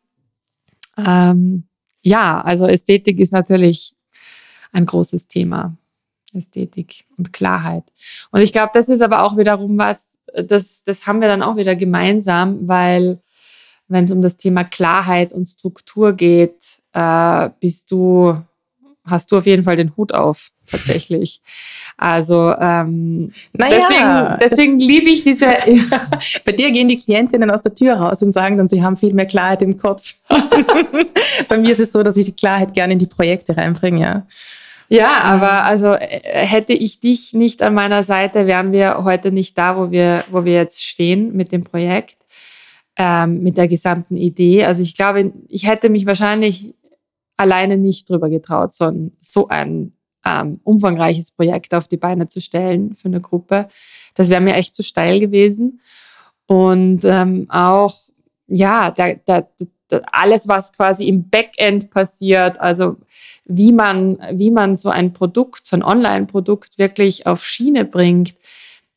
Ähm, 0.98 1.64
ja, 2.06 2.40
also 2.42 2.68
Ästhetik 2.68 3.20
ist 3.20 3.34
natürlich 3.34 3.94
ein 4.72 4.86
großes 4.86 5.28
Thema. 5.28 5.76
Ästhetik 6.34 7.06
und 7.18 7.34
Klarheit. 7.34 7.86
Und 8.32 8.42
ich 8.42 8.52
glaube, 8.52 8.72
das 8.74 8.90
ist 8.90 9.02
aber 9.02 9.24
auch 9.24 9.38
wiederum 9.38 9.78
was, 9.78 10.18
das, 10.34 10.84
das 10.84 11.08
haben 11.08 11.22
wir 11.22 11.28
dann 11.28 11.42
auch 11.42 11.56
wieder 11.56 11.76
gemeinsam, 11.76 12.68
weil 12.68 13.20
wenn 13.88 14.06
es 14.06 14.12
um 14.12 14.22
das 14.22 14.38
Thema 14.38 14.64
Klarheit 14.64 15.32
und 15.32 15.46
Struktur 15.46 16.14
geht, 16.14 16.82
äh, 16.94 17.50
bist 17.60 17.92
du, 17.92 18.38
hast 19.06 19.32
du 19.32 19.38
auf 19.38 19.46
jeden 19.46 19.64
Fall 19.64 19.78
den 19.78 19.96
Hut 19.96 20.14
auf, 20.14 20.52
tatsächlich. 20.70 21.42
Also 21.98 22.54
ähm, 22.60 23.32
naja, 23.54 23.78
deswegen, 23.80 24.38
deswegen 24.40 24.80
liebe 24.80 25.10
ich 25.10 25.24
diese. 25.24 25.46
Bei 26.46 26.52
dir 26.52 26.72
gehen 26.72 26.88
die 26.88 26.98
Klientinnen 26.98 27.50
aus 27.50 27.62
der 27.62 27.74
Tür 27.74 27.96
raus 27.96 28.22
und 28.22 28.34
sagen 28.34 28.58
dann, 28.58 28.68
sie 28.68 28.84
haben 28.84 28.98
viel 28.98 29.14
mehr 29.14 29.26
Klarheit 29.26 29.62
im 29.62 29.78
Kopf. 29.78 30.16
Bei 31.48 31.58
mir 31.58 31.72
ist 31.72 31.82
es 31.82 31.92
so, 31.92 32.04
dass 32.04 32.18
ich 32.18 32.26
die 32.26 32.36
Klarheit 32.36 32.74
gerne 32.74 32.94
in 32.94 33.00
die 33.00 33.06
Projekte 33.06 33.56
reinbringe, 33.56 34.02
ja. 34.02 34.26
Ja, 34.88 35.22
aber 35.22 35.64
also 35.64 35.94
äh, 35.94 36.22
hätte 36.46 36.74
ich 36.74 37.00
dich 37.00 37.34
nicht 37.34 37.62
an 37.62 37.74
meiner 37.74 38.04
Seite, 38.04 38.46
wären 38.46 38.72
wir 38.72 39.04
heute 39.04 39.32
nicht 39.32 39.58
da, 39.58 39.78
wo 39.78 39.92
wir, 39.92 40.24
wo 40.30 40.46
wir 40.46 40.54
jetzt 40.54 40.84
stehen 40.84 41.36
mit 41.36 41.52
dem 41.52 41.64
Projekt, 41.64 42.18
ähm, 42.98 43.42
mit 43.42 43.58
der 43.58 43.68
gesamten 43.68 44.16
Idee. 44.16 44.66
Also 44.66 44.84
ich 44.84 44.96
glaube, 44.96 45.34
ich 45.50 45.66
hätte 45.66 45.90
mich 45.90 46.06
wahrscheinlich 46.06 46.76
alleine 47.38 47.78
nicht 47.78 48.10
drüber 48.10 48.30
getraut, 48.30 48.74
so 48.74 48.86
ein, 48.86 49.12
so 49.20 49.48
ein 49.48 49.94
ähm, 50.26 50.60
umfangreiches 50.64 51.32
Projekt 51.32 51.74
auf 51.74 51.88
die 51.88 51.98
Beine 51.98 52.28
zu 52.28 52.42
stellen 52.42 52.96
für 52.96 53.08
eine 53.08 53.22
Gruppe. 53.22 53.68
Das 54.16 54.30
wäre 54.30 54.42
mir 54.42 54.56
echt 54.56 54.76
zu 54.76 54.84
steil 54.84 55.20
gewesen. 55.20 55.80
Und 56.48 57.06
ähm, 57.06 57.48
auch, 57.50 57.96
ja, 58.48 58.92
der, 58.92 59.16
der, 59.16 59.48
der, 59.92 60.02
alles, 60.12 60.48
was 60.48 60.74
quasi 60.74 61.08
im 61.08 61.30
Backend 61.30 61.90
passiert, 61.90 62.60
also 62.60 62.98
wie 63.46 63.72
man, 63.72 64.18
wie 64.34 64.52
man 64.52 64.78
so 64.78 64.90
ein 64.90 65.14
Produkt, 65.14 65.66
so 65.66 65.76
ein 65.76 65.84
Online-Produkt 65.84 66.78
wirklich 66.78 67.28
auf 67.28 67.46
Schiene 67.46 67.86
bringt. 67.86 68.36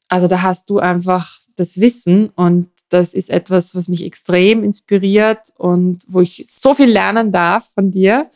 Also 0.08 0.26
da 0.26 0.42
hast 0.42 0.70
du 0.70 0.78
einfach 0.78 1.38
das 1.56 1.80
Wissen 1.80 2.30
und 2.30 2.68
das 2.88 3.12
ist 3.12 3.28
etwas, 3.28 3.74
was 3.74 3.88
mich 3.88 4.02
extrem 4.04 4.64
inspiriert 4.64 5.52
und 5.58 6.04
wo 6.08 6.20
ich 6.20 6.46
so 6.48 6.72
viel 6.72 6.88
lernen 6.88 7.32
darf 7.32 7.68
von 7.74 7.90
dir. 7.90 8.30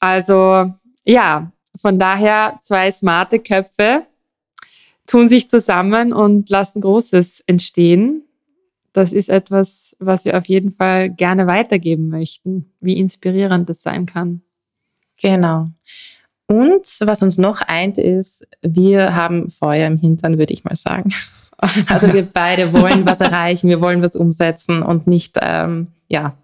Also 0.00 0.72
ja, 1.04 1.52
von 1.80 1.98
daher 1.98 2.58
zwei 2.62 2.90
smarte 2.90 3.38
Köpfe 3.38 4.06
tun 5.06 5.28
sich 5.28 5.48
zusammen 5.48 6.12
und 6.12 6.50
lassen 6.50 6.80
Großes 6.80 7.42
entstehen. 7.46 8.22
Das 8.92 9.12
ist 9.12 9.28
etwas, 9.28 9.96
was 9.98 10.24
wir 10.24 10.36
auf 10.36 10.46
jeden 10.46 10.72
Fall 10.72 11.10
gerne 11.10 11.46
weitergeben 11.46 12.08
möchten, 12.08 12.72
wie 12.80 12.98
inspirierend 12.98 13.68
das 13.68 13.82
sein 13.82 14.06
kann. 14.06 14.42
Genau. 15.20 15.68
Und 16.46 16.86
was 17.00 17.22
uns 17.22 17.36
noch 17.36 17.60
eint, 17.60 17.98
ist, 17.98 18.46
wir 18.62 19.14
haben 19.14 19.50
Feuer 19.50 19.86
im 19.86 19.98
Hintern, 19.98 20.38
würde 20.38 20.54
ich 20.54 20.64
mal 20.64 20.76
sagen. 20.76 21.12
Also 21.88 22.12
wir 22.12 22.22
beide 22.22 22.72
wollen 22.72 23.04
was 23.04 23.20
erreichen, 23.20 23.68
wir 23.68 23.80
wollen 23.80 24.00
was 24.00 24.14
umsetzen 24.14 24.82
und 24.82 25.06
nicht, 25.06 25.38
ähm, 25.42 25.88
ja, 26.06 26.36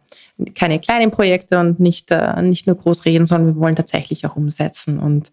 keine 0.55 0.81
kleinen 0.81 1.11
Projekte 1.11 1.59
und 1.59 1.81
nicht, 1.81 2.11
äh, 2.11 2.43
nicht 2.43 2.67
nur 2.67 2.77
groß 2.77 3.05
reden, 3.05 3.27
sondern 3.27 3.55
wir 3.55 3.61
wollen 3.61 3.77
tatsächlich 3.77 4.27
auch 4.27 4.37
umsetzen 4.37 4.99
und, 4.99 5.33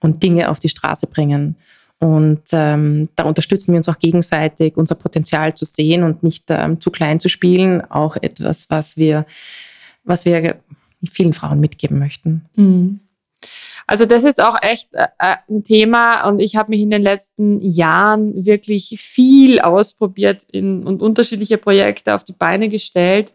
und 0.00 0.22
Dinge 0.22 0.48
auf 0.48 0.60
die 0.60 0.68
Straße 0.68 1.06
bringen. 1.06 1.56
Und 1.98 2.42
ähm, 2.52 3.10
da 3.14 3.24
unterstützen 3.24 3.72
wir 3.72 3.76
uns 3.76 3.88
auch 3.88 3.98
gegenseitig, 3.98 4.78
unser 4.78 4.94
Potenzial 4.94 5.54
zu 5.54 5.66
sehen 5.66 6.02
und 6.02 6.22
nicht 6.22 6.44
ähm, 6.48 6.80
zu 6.80 6.90
klein 6.90 7.20
zu 7.20 7.28
spielen. 7.28 7.82
Auch 7.90 8.16
etwas, 8.16 8.70
was 8.70 8.96
wir, 8.96 9.26
was 10.04 10.24
wir 10.24 10.56
vielen 11.10 11.34
Frauen 11.34 11.60
mitgeben 11.60 11.98
möchten. 11.98 12.46
Mhm. 12.54 13.00
Also 13.86 14.06
das 14.06 14.24
ist 14.24 14.40
auch 14.40 14.56
echt 14.62 14.94
äh, 14.94 15.08
äh, 15.18 15.36
ein 15.48 15.64
Thema 15.64 16.28
und 16.28 16.40
ich 16.40 16.56
habe 16.56 16.70
mich 16.70 16.80
in 16.80 16.90
den 16.90 17.02
letzten 17.02 17.60
Jahren 17.60 18.46
wirklich 18.46 19.00
viel 19.00 19.60
ausprobiert 19.60 20.46
in, 20.52 20.86
und 20.86 21.02
unterschiedliche 21.02 21.58
Projekte 21.58 22.14
auf 22.14 22.24
die 22.24 22.32
Beine 22.32 22.68
gestellt. 22.68 23.34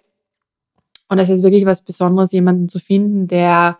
Und 1.07 1.19
es 1.19 1.29
ist 1.29 1.43
wirklich 1.43 1.65
was 1.65 1.83
Besonderes, 1.83 2.31
jemanden 2.31 2.69
zu 2.69 2.79
finden, 2.79 3.27
der 3.27 3.77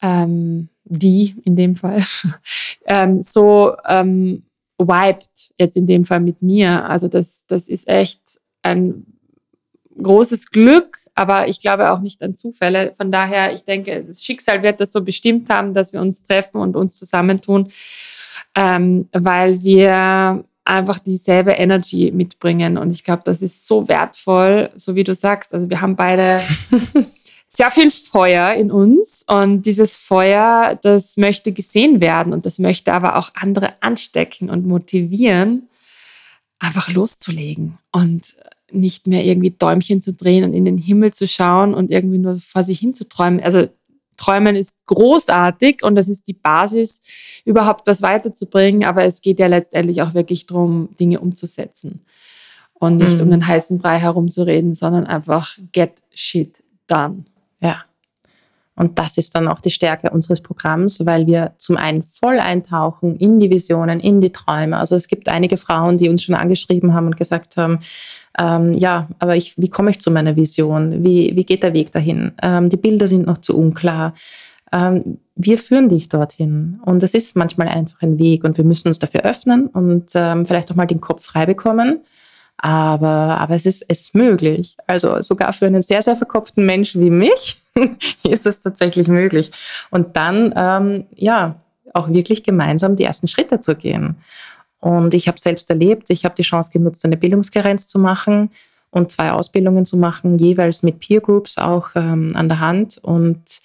ähm, 0.00 0.68
die 0.84 1.36
in 1.44 1.56
dem 1.56 1.76
Fall 1.76 2.02
ähm, 2.86 3.22
so 3.22 3.74
ähm, 3.86 4.42
vibet, 4.78 5.52
jetzt 5.58 5.76
in 5.76 5.86
dem 5.86 6.04
Fall 6.04 6.20
mit 6.20 6.42
mir. 6.42 6.88
Also 6.88 7.08
das, 7.08 7.44
das 7.46 7.68
ist 7.68 7.88
echt 7.88 8.40
ein 8.62 9.06
großes 10.00 10.50
Glück, 10.50 10.98
aber 11.14 11.48
ich 11.48 11.60
glaube 11.60 11.90
auch 11.90 12.00
nicht 12.00 12.22
an 12.22 12.34
Zufälle. 12.34 12.92
Von 12.94 13.12
daher, 13.12 13.52
ich 13.52 13.64
denke, 13.64 14.04
das 14.04 14.24
Schicksal 14.24 14.62
wird 14.62 14.80
das 14.80 14.92
so 14.92 15.02
bestimmt 15.02 15.48
haben, 15.50 15.74
dass 15.74 15.92
wir 15.92 16.00
uns 16.00 16.22
treffen 16.22 16.58
und 16.58 16.76
uns 16.76 16.96
zusammentun, 16.96 17.68
ähm, 18.56 19.08
weil 19.12 19.62
wir 19.62 20.44
einfach 20.72 20.98
dieselbe 20.98 21.52
Energy 21.52 22.10
mitbringen. 22.12 22.78
Und 22.78 22.90
ich 22.90 23.04
glaube, 23.04 23.22
das 23.24 23.42
ist 23.42 23.66
so 23.66 23.88
wertvoll, 23.88 24.70
so 24.74 24.94
wie 24.94 25.04
du 25.04 25.14
sagst. 25.14 25.52
Also 25.52 25.68
wir 25.68 25.80
haben 25.80 25.96
beide 25.96 26.40
sehr 27.48 27.70
viel 27.70 27.90
Feuer 27.90 28.54
in 28.54 28.72
uns 28.72 29.24
und 29.28 29.62
dieses 29.62 29.96
Feuer, 29.96 30.78
das 30.82 31.18
möchte 31.18 31.52
gesehen 31.52 32.00
werden 32.00 32.32
und 32.32 32.46
das 32.46 32.58
möchte 32.58 32.92
aber 32.94 33.16
auch 33.16 33.30
andere 33.34 33.74
anstecken 33.80 34.48
und 34.48 34.66
motivieren, 34.66 35.68
einfach 36.58 36.88
loszulegen 36.90 37.78
und 37.92 38.34
nicht 38.70 39.06
mehr 39.06 39.24
irgendwie 39.24 39.50
Däumchen 39.50 40.00
zu 40.00 40.14
drehen 40.14 40.44
und 40.44 40.54
in 40.54 40.64
den 40.64 40.78
Himmel 40.78 41.12
zu 41.12 41.28
schauen 41.28 41.74
und 41.74 41.90
irgendwie 41.90 42.16
nur 42.16 42.38
vor 42.38 42.64
sich 42.64 42.78
hin 42.78 42.94
zu 42.94 43.06
träumen. 43.06 43.42
Also 43.42 43.68
Träumen 44.16 44.56
ist 44.56 44.76
großartig 44.86 45.82
und 45.82 45.94
das 45.94 46.08
ist 46.08 46.28
die 46.28 46.34
Basis, 46.34 47.00
überhaupt 47.44 47.86
was 47.86 48.02
weiterzubringen, 48.02 48.84
aber 48.84 49.04
es 49.04 49.22
geht 49.22 49.38
ja 49.38 49.46
letztendlich 49.46 50.02
auch 50.02 50.14
wirklich 50.14 50.46
darum, 50.46 50.90
Dinge 50.98 51.20
umzusetzen 51.20 52.04
und 52.74 52.96
nicht 52.96 53.16
mhm. 53.16 53.22
um 53.22 53.30
den 53.30 53.46
heißen 53.46 53.78
Brei 53.78 53.98
herumzureden, 53.98 54.74
sondern 54.74 55.06
einfach 55.06 55.56
get 55.72 56.02
shit 56.10 56.62
done. 56.86 57.24
Ja. 57.60 57.84
Und 58.74 58.98
das 58.98 59.18
ist 59.18 59.34
dann 59.34 59.48
auch 59.48 59.60
die 59.60 59.70
Stärke 59.70 60.10
unseres 60.10 60.40
Programms, 60.40 61.04
weil 61.04 61.26
wir 61.26 61.52
zum 61.58 61.76
einen 61.76 62.02
voll 62.02 62.40
eintauchen 62.40 63.16
in 63.16 63.38
die 63.38 63.50
Visionen, 63.50 64.00
in 64.00 64.20
die 64.20 64.32
Träume. 64.32 64.78
Also 64.78 64.96
es 64.96 65.08
gibt 65.08 65.28
einige 65.28 65.58
Frauen, 65.58 65.98
die 65.98 66.08
uns 66.08 66.22
schon 66.22 66.34
angeschrieben 66.34 66.94
haben 66.94 67.06
und 67.06 67.16
gesagt 67.16 67.56
haben, 67.56 67.80
ähm, 68.38 68.72
ja, 68.72 69.08
aber 69.18 69.36
ich, 69.36 69.54
wie 69.58 69.68
komme 69.68 69.90
ich 69.90 70.00
zu 70.00 70.10
meiner 70.10 70.36
Vision? 70.36 71.04
Wie, 71.04 71.32
wie 71.34 71.44
geht 71.44 71.62
der 71.62 71.74
Weg 71.74 71.92
dahin? 71.92 72.32
Ähm, 72.42 72.68
die 72.68 72.76
Bilder 72.76 73.08
sind 73.08 73.26
noch 73.26 73.38
zu 73.38 73.56
unklar. 73.56 74.14
Ähm, 74.72 75.18
wir 75.34 75.58
führen 75.58 75.88
dich 75.88 76.08
dorthin. 76.08 76.80
Und 76.84 77.02
es 77.02 77.14
ist 77.14 77.36
manchmal 77.36 77.68
einfach 77.68 78.00
ein 78.02 78.18
Weg 78.18 78.44
und 78.44 78.56
wir 78.56 78.64
müssen 78.64 78.88
uns 78.88 78.98
dafür 78.98 79.22
öffnen 79.22 79.66
und 79.66 80.10
ähm, 80.14 80.46
vielleicht 80.46 80.70
auch 80.70 80.76
mal 80.76 80.86
den 80.86 81.00
Kopf 81.00 81.24
frei 81.24 81.46
bekommen. 81.46 82.00
Aber, 82.58 83.08
aber 83.08 83.54
es, 83.54 83.66
ist, 83.66 83.84
es 83.88 84.02
ist 84.02 84.14
möglich. 84.14 84.76
Also 84.86 85.20
sogar 85.22 85.52
für 85.52 85.66
einen 85.66 85.82
sehr, 85.82 86.00
sehr 86.00 86.16
verkopften 86.16 86.64
Menschen 86.64 87.02
wie 87.02 87.10
mich 87.10 87.60
ist 88.22 88.46
es 88.46 88.60
tatsächlich 88.60 89.08
möglich. 89.08 89.50
Und 89.90 90.16
dann, 90.16 90.54
ähm, 90.56 91.06
ja, 91.14 91.56
auch 91.94 92.08
wirklich 92.08 92.42
gemeinsam 92.42 92.96
die 92.96 93.04
ersten 93.04 93.28
Schritte 93.28 93.60
zu 93.60 93.74
gehen. 93.74 94.16
Und 94.82 95.14
ich 95.14 95.28
habe 95.28 95.38
selbst 95.38 95.70
erlebt, 95.70 96.10
ich 96.10 96.24
habe 96.24 96.34
die 96.34 96.42
Chance 96.42 96.72
genutzt, 96.72 97.04
eine 97.04 97.16
Bildungskarenz 97.16 97.86
zu 97.86 98.00
machen 98.00 98.50
und 98.90 99.12
zwei 99.12 99.30
Ausbildungen 99.30 99.86
zu 99.86 99.96
machen, 99.96 100.38
jeweils 100.38 100.82
mit 100.82 100.98
Peer 100.98 101.20
Groups 101.20 101.56
auch 101.56 101.90
ähm, 101.94 102.32
an 102.34 102.48
der 102.48 102.58
Hand. 102.58 102.98
Und 102.98 103.60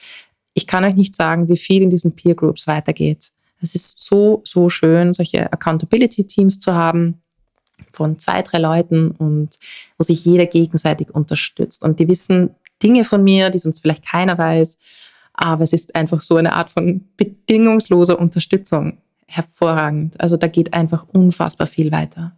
ich 0.53 0.67
kann 0.67 0.85
euch 0.85 0.93
nicht 0.93 1.15
sagen, 1.15 1.49
wie 1.49 1.57
viel 1.57 1.81
in 1.81 1.89
diesen 1.89 2.15
Peer 2.15 2.35
Groups 2.35 2.67
weitergeht. 2.67 3.31
Es 3.59 3.73
ist 3.73 4.03
so, 4.03 4.43
so 4.45 4.69
schön, 4.69 5.15
solche 5.15 5.51
Accountability-Teams 5.51 6.59
zu 6.59 6.75
haben 6.75 7.19
von 7.93 8.19
zwei, 8.19 8.43
drei 8.43 8.59
Leuten 8.59 9.09
und 9.09 9.57
wo 9.97 10.03
sich 10.03 10.23
jeder 10.23 10.45
gegenseitig 10.45 11.09
unterstützt. 11.15 11.83
Und 11.83 11.99
die 11.99 12.07
wissen 12.07 12.51
Dinge 12.83 13.03
von 13.03 13.23
mir, 13.23 13.49
die 13.49 13.57
sonst 13.57 13.79
vielleicht 13.79 14.05
keiner 14.05 14.37
weiß. 14.37 14.77
Aber 15.33 15.63
es 15.63 15.73
ist 15.73 15.95
einfach 15.95 16.21
so 16.21 16.35
eine 16.35 16.53
Art 16.53 16.69
von 16.69 17.05
bedingungsloser 17.17 18.19
Unterstützung 18.19 18.99
hervorragend. 19.27 20.19
Also 20.19 20.37
da 20.37 20.47
geht 20.47 20.73
einfach 20.73 21.05
unfassbar 21.11 21.67
viel 21.67 21.91
weiter. 21.91 22.35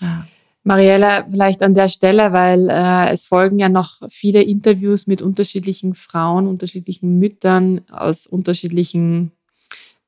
Ja. 0.00 0.26
Mariella, 0.62 1.26
vielleicht 1.28 1.62
an 1.62 1.74
der 1.74 1.88
Stelle, 1.88 2.32
weil 2.32 2.68
äh, 2.68 3.10
es 3.10 3.24
folgen 3.24 3.58
ja 3.58 3.68
noch 3.68 4.00
viele 4.10 4.42
Interviews 4.42 5.06
mit 5.06 5.22
unterschiedlichen 5.22 5.94
Frauen, 5.94 6.46
unterschiedlichen 6.46 7.18
Müttern 7.18 7.80
aus 7.90 8.26
unterschiedlichen 8.26 9.32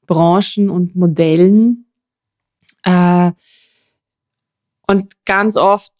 Branchen 0.07 0.69
und 0.69 0.95
Modellen. 0.95 1.87
Äh, 2.85 3.33
und 4.87 5.25
ganz 5.25 5.57
oft 5.57 5.93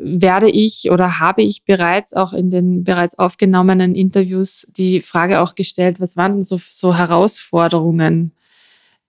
werde 0.00 0.48
ich 0.48 0.90
oder 0.90 1.18
habe 1.20 1.42
ich 1.42 1.64
bereits 1.64 2.14
auch 2.14 2.32
in 2.32 2.48
den 2.48 2.84
bereits 2.84 3.18
aufgenommenen 3.18 3.94
Interviews 3.94 4.66
die 4.70 5.02
Frage 5.02 5.40
auch 5.40 5.54
gestellt, 5.54 6.00
was 6.00 6.16
waren 6.16 6.34
denn 6.34 6.44
so, 6.44 6.58
so 6.58 6.96
Herausforderungen, 6.96 8.32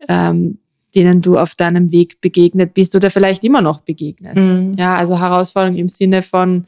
ähm, 0.07 0.59
denen 0.95 1.21
du 1.21 1.37
auf 1.37 1.55
deinem 1.55 1.91
Weg 1.91 2.21
begegnet 2.21 2.73
bist 2.73 2.95
oder 2.95 3.11
vielleicht 3.11 3.43
immer 3.43 3.61
noch 3.61 3.81
begegnest. 3.81 4.63
Mhm. 4.63 4.75
Ja, 4.77 4.95
also 4.95 5.19
Herausforderungen 5.19 5.77
im 5.77 5.89
Sinne 5.89 6.23
von, 6.23 6.65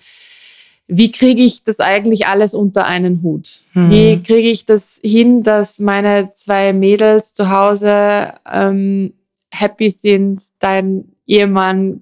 wie 0.87 1.11
kriege 1.11 1.41
ich 1.41 1.63
das 1.63 1.79
eigentlich 1.79 2.27
alles 2.27 2.53
unter 2.53 2.85
einen 2.85 3.23
Hut? 3.23 3.61
Mhm. 3.73 3.89
Wie 3.89 4.21
kriege 4.21 4.49
ich 4.49 4.65
das 4.65 4.99
hin, 5.03 5.41
dass 5.41 5.79
meine 5.79 6.31
zwei 6.33 6.73
Mädels 6.73 7.33
zu 7.33 7.49
Hause 7.49 8.33
ähm, 8.51 9.13
happy 9.51 9.89
sind, 9.89 10.43
dein 10.59 11.05
Ehemann 11.25 12.01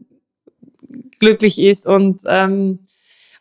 glücklich 1.20 1.60
ist 1.60 1.86
und 1.86 2.24
ähm, 2.26 2.80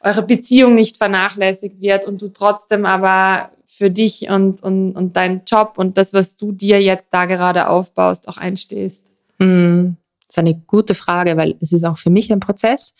eure 0.00 0.23
Beziehung 0.23 0.75
nicht 0.75 0.99
vernachlässigt 0.99 1.80
wird 1.80 2.07
und 2.07 2.21
du 2.21 2.28
trotzdem 2.28 2.85
aber 2.85 3.50
für 3.79 3.91
dich 3.91 4.29
und, 4.29 4.63
und, 4.63 4.93
und 4.93 5.17
deinen 5.17 5.43
Job 5.47 5.75
und 5.77 5.97
das, 5.97 6.13
was 6.13 6.37
du 6.37 6.53
dir 6.53 6.83
jetzt 6.83 7.09
da 7.13 7.25
gerade 7.25 7.69
aufbaust, 7.69 8.29
auch 8.29 8.37
einstehst? 8.37 9.07
Mm, 9.39 9.91
das 10.27 10.37
ist 10.37 10.39
eine 10.39 10.55
gute 10.67 10.95
Frage, 10.95 11.37
weil 11.37 11.57
es 11.61 11.73
ist 11.73 11.85
auch 11.85 11.97
für 11.97 12.11
mich 12.11 12.31
ein 12.33 12.41
Prozess. 12.41 12.95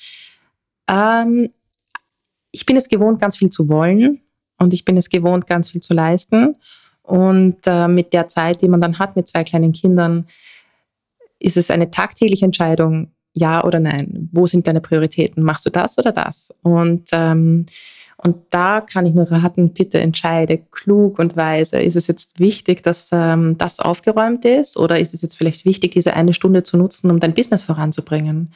Ähm, 0.89 1.51
ich 2.53 2.65
bin 2.65 2.77
es 2.77 2.89
gewohnt, 2.89 3.21
ganz 3.21 3.37
viel 3.37 3.51
zu 3.51 3.69
wollen 3.69 4.21
und 4.57 4.73
ich 4.73 4.85
bin 4.85 4.97
es 4.97 5.11
gewohnt, 5.11 5.47
ganz 5.47 5.71
viel 5.71 5.81
zu 5.81 5.95
leisten. 5.95 6.57
Und 7.03 7.59
äh, 7.67 7.89
mit 7.89 8.13
der 8.13 8.29
Zeit, 8.29 8.63
die 8.63 8.69
man 8.69 8.81
dann 8.81 8.99
hat 8.99 9.17
mit 9.17 9.29
zwei 9.29 9.45
kleinen 9.45 9.73
Kindern, 9.73 10.27
ist 11.39 11.57
es 11.57 11.71
eine 11.71 11.91
tagtägliche 11.91 12.45
Entscheidung, 12.45 13.13
ja 13.33 13.65
oder 13.65 13.81
nein? 13.81 14.29
Wo 14.33 14.47
sind 14.47 14.67
deine 14.67 14.81
Prioritäten? 14.81 15.43
Machst 15.43 15.67
du 15.67 15.71
das 15.71 15.99
oder 15.99 16.13
das? 16.13 16.55
Und, 16.63 17.09
ähm, 17.13 17.67
und 18.21 18.37
da 18.51 18.81
kann 18.81 19.07
ich 19.07 19.15
nur 19.15 19.31
raten, 19.31 19.73
bitte 19.73 20.01
entscheide 20.01 20.59
klug 20.59 21.21
und 21.21 21.37
weise. 21.37 21.81
Ist 21.81 21.95
es 21.95 22.09
jetzt 22.09 22.41
wichtig, 22.41 22.83
dass 22.83 23.11
ähm, 23.13 23.57
das 23.59 23.79
aufgeräumt 23.79 24.45
ist 24.45 24.77
oder 24.77 24.99
ist 24.99 25.15
es 25.15 25.23
jetzt 25.23 25.37
vielleicht 25.37 25.65
wichtig, 25.65 25.93
diese 25.93 26.15
eine 26.15 26.35
Stunde 26.35 26.65
zu 26.65 26.77
nutzen, 26.77 27.13
um 27.13 27.21
dein 27.21 27.35
Business 27.35 27.63
voranzubringen? 27.63 28.53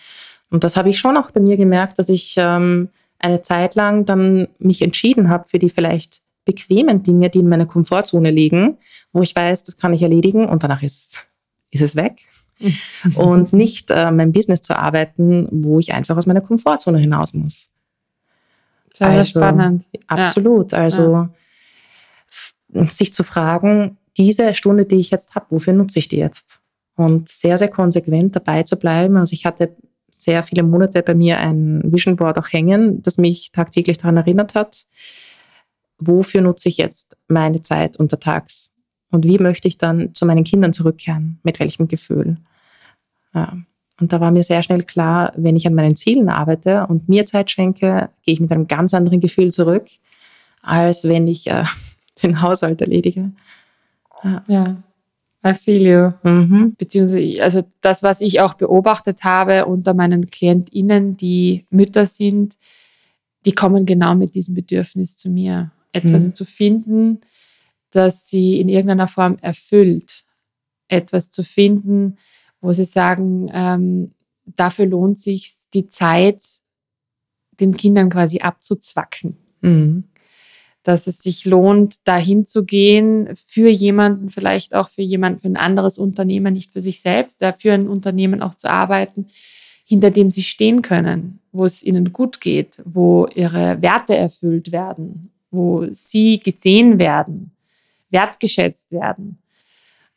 Und 0.51 0.65
das 0.65 0.77
habe 0.77 0.91
ich 0.91 0.99
schon 0.99 1.17
auch 1.17 1.31
bei 1.31 1.41
mir 1.41 1.57
gemerkt, 1.57 2.01
dass 2.01 2.09
ich 2.09 2.35
ähm, 2.39 2.89
eine 3.21 3.41
Zeit 3.41 3.77
lang 3.77 4.05
dann 4.05 4.49
mich 4.59 4.83
entschieden 4.83 5.29
habe 5.29 5.49
für 5.49 5.61
die 5.61 5.71
vielleicht 5.71 6.23
bequemen 6.45 7.05
Dinge, 7.05 7.31
die 7.31 7.39
in 7.39 7.49
meiner 7.49 7.67
Komfortzone 7.67 8.33
liegen, 8.33 8.79
wo 9.13 9.23
ich 9.23 9.35
weiß, 9.35 9.63
das 9.63 9.77
kann 9.77 9.95
ich 9.95 10.03
erledigen 10.03 10.49
und 10.49 10.65
danach 10.65 10.83
ist, 10.83 11.25
ist 11.71 11.83
es 11.83 11.95
weg 11.95 12.19
und 13.17 13.53
nicht 13.53 13.93
äh, 13.93 14.11
mein 14.11 14.33
Business 14.33 14.61
zu 14.61 14.77
arbeiten, 14.77 15.47
wo 15.53 15.79
ich 15.79 15.95
einfach 15.95 16.17
aus 16.17 16.27
meiner 16.27 16.41
Komfortzone 16.41 16.99
hinaus 16.99 17.33
muss. 17.33 17.71
Sehr 18.93 19.09
also, 19.09 19.41
spannend. 19.41 19.87
Absolut. 20.07 20.73
Ja. 20.73 20.79
Also 20.79 21.29
ja. 22.73 22.89
sich 22.89 23.13
zu 23.13 23.25
fragen, 23.25 23.99
diese 24.17 24.55
Stunde, 24.55 24.85
die 24.85 24.97
ich 24.97 25.11
jetzt 25.11 25.35
habe, 25.35 25.47
wofür 25.51 25.73
nutze 25.73 25.99
ich 25.99 26.09
die 26.09 26.19
jetzt? 26.19 26.61
Und 26.95 27.29
sehr, 27.29 27.57
sehr 27.59 27.69
konsequent 27.69 28.37
dabei 28.37 28.63
zu 28.65 28.77
bleiben. 28.77 29.17
Also 29.17 29.33
ich 29.33 29.47
hatte 29.47 29.75
sehr 30.11 30.43
viele 30.43 30.63
Monate 30.63 31.03
bei 31.03 31.15
mir 31.15 31.39
ein 31.39 31.81
Vision 31.91 32.17
Board 32.17 32.39
auch 32.39 32.53
hängen, 32.53 33.03
das 33.03 33.17
mich 33.17 33.51
tagtäglich 33.51 33.97
daran 33.97 34.19
erinnert 34.19 34.55
hat, 34.55 34.85
wofür 35.99 36.43
nutze 36.43 36.69
ich 36.69 36.77
jetzt 36.77 37.17
meine 37.29 37.63
Zeit 37.63 37.97
untertags? 37.97 38.73
Und 39.11 39.25
wie 39.25 39.39
möchte 39.39 39.69
ich 39.69 39.79
dann 39.79 40.15
zu 40.15 40.27
meinen 40.27 40.45
Kindern 40.45 40.73
zurückkehren? 40.73 41.41
Mit 41.43 41.61
welchem 41.61 41.89
Gefühl? 41.89 42.37
Ja. 43.35 43.57
Und 44.03 44.13
da 44.13 44.21
war 44.21 44.33
mir 44.33 44.43
sehr 44.43 44.65
schnell 44.65 44.83
klar, 44.83 45.33
wenn 45.37 45.55
ich 45.55 45.65
an 45.65 45.75
meinen 45.75 45.95
Zielen 45.95 46.29
arbeite 46.29 46.89
und 46.89 47.09
mir 47.09 47.25
Zeit 47.25 47.53
schenke, 47.53 48.11
gehe 48.25 48.35
ich 48.35 48.41
mit 48.41 48.51
einem 48.51 48.67
ganz 48.67 48.95
anderen 48.95 49.21
Gefühl 49.21 49.53
zurück, 49.53 49.87
als 50.61 51.05
wenn 51.05 51.29
ich 51.29 51.47
äh, 51.47 51.63
den 52.23 52.43
Haushalt 52.43 52.81
erledige. 52.81 53.31
Ja. 54.25 54.45
ja. 54.49 54.83
I 55.47 55.55
feel 55.55 55.87
you. 55.87 56.11
Mhm. 56.29 56.75
Beziehungsweise, 56.77 57.41
also 57.45 57.63
das, 57.81 58.03
was 58.03 58.21
ich 58.21 58.41
auch 58.41 58.55
beobachtet 58.55 59.23
habe 59.23 59.67
unter 59.67 59.95
meinen 59.95 60.27
KlientInnen, 60.27 61.17
die 61.17 61.65
Mütter 61.71 62.09
sind, 62.09 62.57
die 63.47 63.53
kommen 63.53 63.87
genau 63.87 64.17
mit 64.17 64.35
diesem 64.35 64.57
Bedürfnis 64.57 65.17
zu 65.17 65.31
mir, 65.31 65.71
etwas 65.93 66.27
mhm. 66.27 66.35
zu 66.35 66.45
finden, 66.45 67.21
das 67.93 68.29
sie 68.29 68.59
in 68.59 68.69
irgendeiner 68.69 69.07
Form 69.07 69.39
erfüllt. 69.43 70.25
Etwas 70.89 71.31
zu 71.31 71.45
finden, 71.45 72.17
wo 72.63 72.73
sie 72.73 72.85
sagen, 72.85 73.51
ähm, 73.53 74.11
dafür 74.47 74.87
lohnt 74.87 75.19
sich 75.19 75.51
die 75.75 75.89
Zeit, 75.89 76.43
den 77.61 77.77
Kindern 77.77 78.09
quasi 78.09 78.39
abzuzwacken. 78.39 79.37
Mhm. 79.61 80.05
Dass 80.85 81.07
es 81.07 81.23
sich 81.23 81.45
lohnt, 81.45 81.97
dahin 82.09 82.47
zu 82.47 82.65
gehen, 82.65 83.29
für 83.37 83.69
jemanden, 83.69 84.31
vielleicht 84.31 84.75
auch 84.75 84.89
für 84.89 85.03
jemanden, 85.03 85.41
für 85.41 85.49
ein 85.49 85.57
anderes 85.57 85.99
Unternehmen, 85.99 86.55
nicht 86.55 86.73
für 86.73 86.81
sich 86.81 87.01
selbst, 87.01 87.43
da 87.43 87.53
für 87.53 87.73
ein 87.73 87.89
Unternehmen 87.89 88.43
auch 88.43 88.55
zu 88.55 88.71
arbeiten, 88.71 89.27
hinter 89.85 90.11
dem 90.11 90.31
sie 90.31 90.43
stehen 90.43 90.83
können, 90.83 91.41
wo 91.53 91.65
es 91.65 91.83
ihnen 91.83 92.13
gut 92.13 92.41
geht, 92.41 92.81
wo 92.85 93.27
ihre 93.27 93.83
Werte 93.83 94.17
erfüllt 94.17 94.73
werden, 94.73 95.31
wo 95.51 95.87
sie 95.91 96.41
gesehen 96.41 96.99
werden, 96.99 97.53
wertgeschätzt 98.11 98.91
werden. 98.91 99.39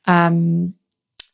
Ähm, 0.08 0.75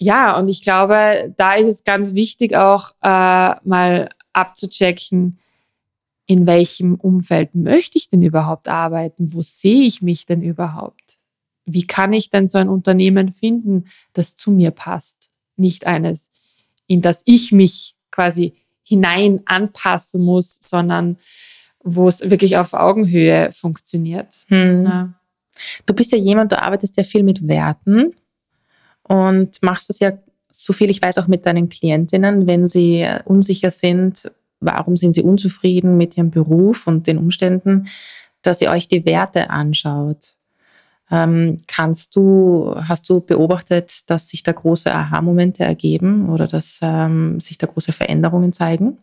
ja, 0.01 0.35
und 0.35 0.47
ich 0.47 0.63
glaube, 0.63 1.31
da 1.37 1.53
ist 1.53 1.67
es 1.67 1.83
ganz 1.83 2.15
wichtig 2.15 2.55
auch 2.55 2.89
äh, 3.03 3.53
mal 3.63 4.09
abzuchecken, 4.33 5.37
in 6.25 6.47
welchem 6.47 6.95
Umfeld 6.95 7.53
möchte 7.53 7.99
ich 7.99 8.09
denn 8.09 8.23
überhaupt 8.23 8.67
arbeiten? 8.67 9.31
Wo 9.31 9.43
sehe 9.43 9.83
ich 9.83 10.01
mich 10.01 10.25
denn 10.25 10.41
überhaupt? 10.41 11.19
Wie 11.65 11.85
kann 11.85 12.13
ich 12.13 12.31
denn 12.31 12.47
so 12.47 12.57
ein 12.57 12.67
Unternehmen 12.67 13.31
finden, 13.31 13.85
das 14.13 14.35
zu 14.35 14.49
mir 14.49 14.71
passt? 14.71 15.29
Nicht 15.55 15.85
eines, 15.85 16.31
in 16.87 17.03
das 17.03 17.21
ich 17.25 17.51
mich 17.51 17.93
quasi 18.09 18.55
hinein 18.81 19.41
anpassen 19.45 20.25
muss, 20.25 20.57
sondern 20.63 21.19
wo 21.83 22.07
es 22.07 22.27
wirklich 22.27 22.57
auf 22.57 22.73
Augenhöhe 22.73 23.51
funktioniert. 23.51 24.33
Hm. 24.47 24.83
Ja. 24.83 25.13
Du 25.85 25.93
bist 25.93 26.11
ja 26.11 26.17
jemand, 26.17 26.51
du 26.53 26.59
arbeitest 26.59 26.97
ja 26.97 27.03
viel 27.03 27.21
mit 27.21 27.47
Werten 27.47 28.15
und 29.11 29.61
machst 29.61 29.89
es 29.89 29.99
ja, 29.99 30.13
so 30.49 30.71
viel 30.71 30.89
ich 30.89 31.01
weiß, 31.01 31.17
auch 31.17 31.27
mit 31.27 31.45
deinen 31.45 31.67
Klientinnen, 31.67 32.47
wenn 32.47 32.65
sie 32.65 33.05
unsicher 33.25 33.69
sind, 33.69 34.31
warum 34.61 34.95
sind 34.95 35.13
sie 35.13 35.21
unzufrieden 35.21 35.97
mit 35.97 36.15
ihrem 36.15 36.31
Beruf 36.31 36.87
und 36.87 37.07
den 37.07 37.17
Umständen, 37.17 37.87
dass 38.41 38.61
ihr 38.61 38.71
euch 38.71 38.87
die 38.87 39.03
Werte 39.05 39.49
anschaut. 39.49 40.35
Ähm, 41.11 41.57
kannst 41.67 42.15
du, 42.15 42.73
hast 42.77 43.09
du 43.09 43.19
beobachtet, 43.19 44.09
dass 44.09 44.29
sich 44.29 44.43
da 44.43 44.53
große 44.53 44.93
Aha-Momente 44.93 45.65
ergeben 45.65 46.29
oder 46.29 46.47
dass 46.47 46.79
ähm, 46.81 47.41
sich 47.41 47.57
da 47.57 47.67
große 47.67 47.91
Veränderungen 47.91 48.53
zeigen? 48.53 48.97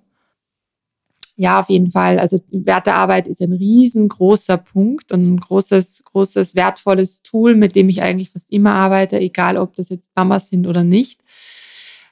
Ja, 1.41 1.61
auf 1.61 1.69
jeden 1.69 1.89
Fall. 1.89 2.19
Also 2.19 2.41
Wertearbeit 2.51 3.29
ist 3.29 3.41
ein 3.41 3.53
riesengroßer 3.53 4.57
Punkt 4.57 5.13
und 5.13 5.35
ein 5.35 5.37
großes, 5.39 6.03
großes, 6.05 6.57
wertvolles 6.57 7.23
Tool, 7.23 7.55
mit 7.55 7.77
dem 7.77 7.89
ich 7.89 8.03
eigentlich 8.03 8.31
fast 8.31 8.51
immer 8.51 8.73
arbeite, 8.73 9.21
egal 9.21 9.57
ob 9.57 9.77
das 9.77 9.89
jetzt 9.89 10.11
Mamas 10.17 10.49
sind 10.49 10.67
oder 10.67 10.83
nicht, 10.83 11.21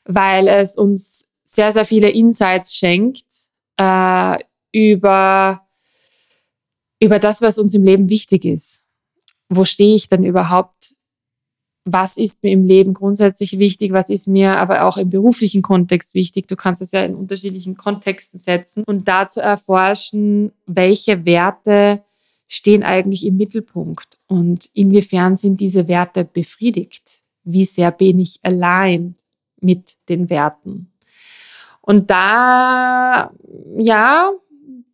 weil 0.04 0.46
es 0.46 0.76
uns 0.76 1.26
sehr, 1.44 1.72
sehr 1.72 1.84
viele 1.84 2.08
Insights 2.08 2.76
schenkt 2.76 3.26
äh, 3.78 4.38
über, 4.70 5.66
über 7.00 7.18
das, 7.18 7.42
was 7.42 7.58
uns 7.58 7.74
im 7.74 7.82
Leben 7.82 8.08
wichtig 8.08 8.44
ist. 8.44 8.86
Wo 9.48 9.64
stehe 9.64 9.96
ich 9.96 10.08
denn 10.08 10.22
überhaupt 10.22 10.94
was 11.88 12.16
ist 12.16 12.42
mir 12.42 12.50
im 12.50 12.64
Leben 12.64 12.94
grundsätzlich 12.94 13.58
wichtig, 13.60 13.92
was 13.92 14.10
ist 14.10 14.26
mir 14.26 14.58
aber 14.58 14.84
auch 14.84 14.96
im 14.96 15.08
beruflichen 15.08 15.62
Kontext 15.62 16.14
wichtig. 16.14 16.48
Du 16.48 16.56
kannst 16.56 16.82
es 16.82 16.90
ja 16.90 17.04
in 17.04 17.14
unterschiedlichen 17.14 17.76
Kontexten 17.76 18.40
setzen 18.40 18.82
und 18.84 19.06
dazu 19.06 19.38
erforschen, 19.38 20.50
welche 20.66 21.24
Werte 21.24 22.02
stehen 22.48 22.82
eigentlich 22.82 23.24
im 23.24 23.36
Mittelpunkt 23.36 24.18
und 24.26 24.68
inwiefern 24.74 25.36
sind 25.36 25.60
diese 25.60 25.86
Werte 25.86 26.24
befriedigt. 26.24 27.22
Wie 27.44 27.64
sehr 27.64 27.92
bin 27.92 28.18
ich 28.18 28.40
aligned 28.42 29.20
mit 29.60 29.94
den 30.08 30.28
Werten? 30.28 30.90
Und 31.82 32.10
da, 32.10 33.30
ja, 33.78 34.32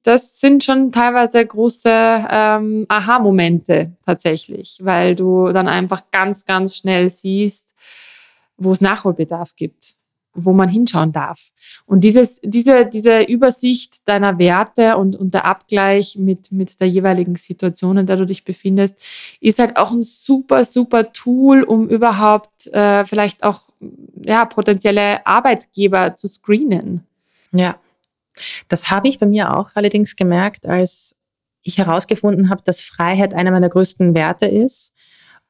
das 0.02 0.40
sind 0.40 0.64
schon 0.64 0.90
teilweise 0.92 1.46
große 1.46 1.88
ähm, 1.88 2.86
Aha-Momente 2.88 3.92
tatsächlich, 4.04 4.78
weil 4.82 5.14
du 5.14 5.52
dann 5.52 5.68
einfach 5.68 6.02
ganz, 6.10 6.44
ganz 6.44 6.76
schnell 6.76 7.08
siehst, 7.08 7.74
wo 8.56 8.72
es 8.72 8.80
Nachholbedarf 8.80 9.54
gibt. 9.56 9.96
wo 10.34 10.52
man 10.52 10.68
hinschauen 10.68 11.12
darf. 11.12 11.52
Und 11.84 12.00
dieses, 12.04 12.40
diese, 12.42 12.86
diese 12.86 13.22
Übersicht 13.22 14.08
deiner 14.08 14.38
Werte 14.38 14.96
und, 14.96 15.14
und 15.14 15.34
der 15.34 15.44
Abgleich 15.44 16.16
mit, 16.16 16.52
mit 16.52 16.80
der 16.80 16.88
jeweiligen 16.88 17.36
Situation, 17.36 17.98
in 17.98 18.06
der 18.06 18.16
du 18.16 18.24
dich 18.24 18.42
befindest, 18.44 18.96
ist 19.40 19.58
halt 19.58 19.76
auch 19.76 19.90
ein 19.90 20.02
super, 20.02 20.64
super 20.64 21.12
Tool, 21.12 21.62
um 21.62 21.88
überhaupt 21.88 22.66
äh, 22.68 23.04
vielleicht 23.04 23.42
auch 23.42 23.68
ja, 24.24 24.46
potenzielle 24.46 25.26
Arbeitgeber 25.26 26.16
zu 26.16 26.28
screenen. 26.28 27.06
Ja, 27.52 27.76
das 28.68 28.90
habe 28.90 29.08
ich 29.08 29.18
bei 29.18 29.26
mir 29.26 29.56
auch 29.56 29.70
allerdings 29.74 30.16
gemerkt, 30.16 30.66
als 30.66 31.14
ich 31.62 31.78
herausgefunden 31.78 32.50
habe, 32.50 32.62
dass 32.64 32.80
Freiheit 32.80 33.34
einer 33.34 33.50
meiner 33.50 33.68
größten 33.68 34.14
Werte 34.14 34.46
ist 34.46 34.92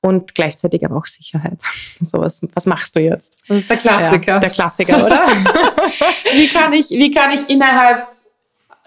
und 0.00 0.34
gleichzeitig 0.34 0.84
aber 0.84 0.96
auch 0.96 1.06
Sicherheit. 1.06 1.60
So, 2.00 2.18
was, 2.18 2.40
was 2.54 2.66
machst 2.66 2.96
du 2.96 3.00
jetzt? 3.00 3.38
Das 3.46 3.58
ist 3.58 3.70
der 3.70 3.76
Klassiker. 3.76 4.32
Ja, 4.32 4.38
der 4.40 4.50
Klassiker, 4.50 5.06
oder? 5.06 5.26
wie, 6.34 6.48
kann 6.48 6.72
ich, 6.72 6.90
wie 6.90 7.10
kann 7.12 7.30
ich 7.30 7.48
innerhalb 7.48 8.08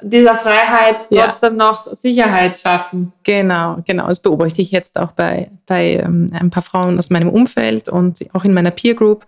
dieser 0.01 0.35
Freiheit 0.35 1.07
trotzdem 1.09 1.57
ja. 1.57 1.57
noch 1.57 1.87
Sicherheit 1.95 2.59
schaffen? 2.59 3.13
Genau, 3.23 3.77
genau. 3.85 4.07
Das 4.07 4.19
beobachte 4.19 4.61
ich 4.61 4.71
jetzt 4.71 4.99
auch 4.99 5.11
bei, 5.11 5.49
bei 5.65 5.93
ähm, 6.03 6.29
ein 6.33 6.49
paar 6.49 6.63
Frauen 6.63 6.99
aus 6.99 7.09
meinem 7.09 7.29
Umfeld 7.29 7.87
und 7.87 8.19
auch 8.33 8.43
in 8.43 8.53
meiner 8.53 8.71
Peer 8.71 8.95
Group. 8.95 9.25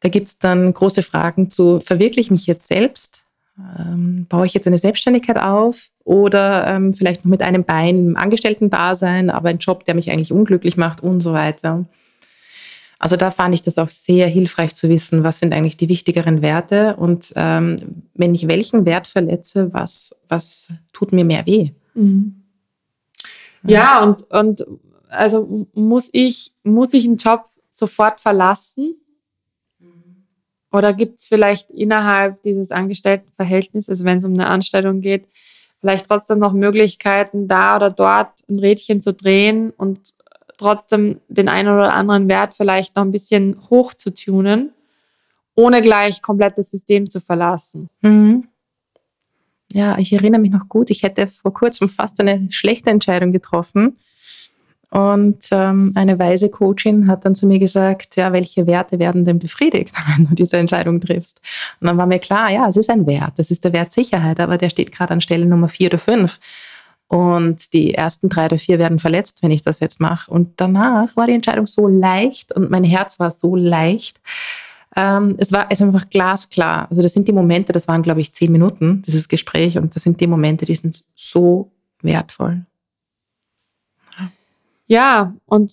Da 0.00 0.08
gibt 0.08 0.26
es 0.26 0.38
dann 0.38 0.74
große 0.74 1.02
Fragen 1.02 1.48
zu, 1.48 1.80
verwirkliche 1.80 2.26
ich 2.26 2.30
mich 2.32 2.46
jetzt 2.46 2.66
selbst? 2.66 3.22
Ähm, 3.58 4.26
baue 4.28 4.46
ich 4.46 4.54
jetzt 4.54 4.66
eine 4.66 4.78
Selbstständigkeit 4.78 5.38
auf 5.38 5.90
oder 6.04 6.66
ähm, 6.66 6.94
vielleicht 6.94 7.24
noch 7.24 7.30
mit 7.30 7.42
einem 7.42 7.64
Bein 7.64 8.08
im 8.08 8.16
Angestellten-Dasein, 8.16 9.30
aber 9.30 9.48
ein 9.48 9.58
Job, 9.58 9.84
der 9.84 9.94
mich 9.94 10.10
eigentlich 10.10 10.32
unglücklich 10.32 10.76
macht 10.76 11.02
und 11.02 11.20
so 11.20 11.32
weiter. 11.32 11.86
Also 12.98 13.16
da 13.16 13.30
fand 13.30 13.54
ich 13.54 13.62
das 13.62 13.78
auch 13.78 13.90
sehr 13.90 14.26
hilfreich 14.26 14.74
zu 14.74 14.88
wissen, 14.88 15.22
was 15.22 15.38
sind 15.38 15.52
eigentlich 15.52 15.76
die 15.76 15.88
wichtigeren 15.88 16.40
Werte 16.40 16.96
und 16.96 17.32
ähm, 17.36 18.02
wenn 18.14 18.34
ich 18.34 18.48
welchen 18.48 18.86
Wert 18.86 19.06
verletze, 19.06 19.72
was, 19.72 20.14
was 20.28 20.68
tut 20.92 21.12
mir 21.12 21.24
mehr 21.24 21.44
weh. 21.46 21.70
Mhm. 21.94 22.42
Ja, 23.64 24.02
und, 24.02 24.30
und 24.30 24.66
also 25.08 25.66
muss 25.74 26.08
ich, 26.12 26.52
muss 26.62 26.94
ich 26.94 27.04
einen 27.04 27.16
Job 27.16 27.46
sofort 27.68 28.20
verlassen? 28.20 28.96
Oder 30.76 30.92
gibt 30.92 31.20
es 31.20 31.26
vielleicht 31.26 31.70
innerhalb 31.70 32.42
dieses 32.42 32.70
Angestelltenverhältnisses, 32.70 33.88
also 33.88 34.04
wenn 34.04 34.18
es 34.18 34.26
um 34.26 34.34
eine 34.34 34.48
Anstellung 34.48 35.00
geht, 35.00 35.26
vielleicht 35.80 36.06
trotzdem 36.06 36.38
noch 36.38 36.52
Möglichkeiten, 36.52 37.48
da 37.48 37.76
oder 37.76 37.90
dort 37.90 38.28
ein 38.50 38.58
Rädchen 38.58 39.00
zu 39.00 39.14
drehen 39.14 39.70
und 39.70 40.12
trotzdem 40.58 41.18
den 41.28 41.48
einen 41.48 41.70
oder 41.70 41.94
anderen 41.94 42.28
Wert 42.28 42.54
vielleicht 42.54 42.94
noch 42.94 43.04
ein 43.04 43.10
bisschen 43.10 43.58
hoch 43.70 43.94
zu 43.94 44.12
tunen, 44.12 44.74
ohne 45.54 45.80
gleich 45.80 46.20
komplett 46.20 46.58
das 46.58 46.70
System 46.72 47.08
zu 47.08 47.20
verlassen. 47.20 47.88
Mhm. 48.02 48.46
Ja, 49.72 49.96
ich 49.96 50.12
erinnere 50.12 50.42
mich 50.42 50.52
noch 50.52 50.68
gut, 50.68 50.90
ich 50.90 51.02
hätte 51.02 51.26
vor 51.26 51.54
kurzem 51.54 51.88
fast 51.88 52.20
eine 52.20 52.48
schlechte 52.50 52.90
Entscheidung 52.90 53.32
getroffen 53.32 53.96
und 54.90 55.38
ähm, 55.50 55.92
eine 55.94 56.18
weise 56.18 56.48
Coachin 56.48 57.08
hat 57.08 57.24
dann 57.24 57.34
zu 57.34 57.46
mir 57.46 57.58
gesagt, 57.58 58.16
ja, 58.16 58.32
welche 58.32 58.66
Werte 58.66 58.98
werden 58.98 59.24
denn 59.24 59.38
befriedigt, 59.38 59.92
wenn 60.16 60.26
du 60.26 60.34
diese 60.34 60.56
Entscheidung 60.58 61.00
triffst? 61.00 61.40
Und 61.80 61.88
dann 61.88 61.96
war 61.96 62.06
mir 62.06 62.18
klar, 62.18 62.50
ja, 62.50 62.68
es 62.68 62.76
ist 62.76 62.90
ein 62.90 63.06
Wert, 63.06 63.32
das 63.36 63.50
ist 63.50 63.64
der 63.64 63.72
Wert 63.72 63.90
Sicherheit, 63.90 64.40
aber 64.40 64.58
der 64.58 64.70
steht 64.70 64.92
gerade 64.92 65.12
an 65.12 65.20
Stelle 65.20 65.46
Nummer 65.46 65.68
vier 65.68 65.88
oder 65.88 65.98
fünf. 65.98 66.38
Und 67.08 67.72
die 67.72 67.94
ersten 67.94 68.28
drei 68.28 68.46
oder 68.46 68.58
vier 68.58 68.78
werden 68.78 68.98
verletzt, 68.98 69.42
wenn 69.42 69.52
ich 69.52 69.62
das 69.62 69.78
jetzt 69.78 70.00
mache. 70.00 70.30
Und 70.30 70.54
danach 70.56 71.14
war 71.16 71.28
die 71.28 71.34
Entscheidung 71.34 71.66
so 71.66 71.86
leicht 71.86 72.52
und 72.52 72.70
mein 72.70 72.82
Herz 72.82 73.20
war 73.20 73.30
so 73.30 73.54
leicht. 73.54 74.20
Ähm, 74.96 75.36
es 75.38 75.52
war 75.52 75.66
es 75.70 75.80
einfach 75.82 76.10
glasklar. 76.10 76.88
Also 76.90 77.02
das 77.02 77.12
sind 77.12 77.28
die 77.28 77.32
Momente, 77.32 77.72
das 77.72 77.86
waren, 77.86 78.02
glaube 78.02 78.22
ich, 78.22 78.32
zehn 78.32 78.50
Minuten, 78.50 79.02
dieses 79.02 79.28
Gespräch. 79.28 79.78
Und 79.78 79.94
das 79.94 80.02
sind 80.02 80.20
die 80.20 80.26
Momente, 80.26 80.64
die 80.64 80.74
sind 80.74 81.04
so 81.14 81.70
wertvoll. 82.02 82.66
Ja, 84.86 85.34
und 85.46 85.72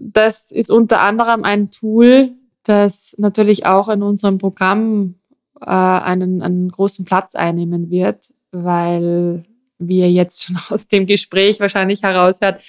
das 0.00 0.50
ist 0.50 0.70
unter 0.70 1.00
anderem 1.00 1.44
ein 1.44 1.70
Tool, 1.70 2.32
das 2.62 3.14
natürlich 3.18 3.66
auch 3.66 3.88
in 3.88 4.02
unserem 4.02 4.38
Programm 4.38 5.16
äh, 5.60 5.66
einen, 5.66 6.42
einen 6.42 6.68
großen 6.68 7.04
Platz 7.04 7.34
einnehmen 7.34 7.90
wird, 7.90 8.32
weil 8.52 9.44
wie 9.78 9.98
ihr 9.98 10.12
jetzt 10.12 10.44
schon 10.44 10.56
aus 10.70 10.88
dem 10.88 11.06
Gespräch 11.06 11.60
wahrscheinlich 11.60 12.02
heraushört, 12.02 12.62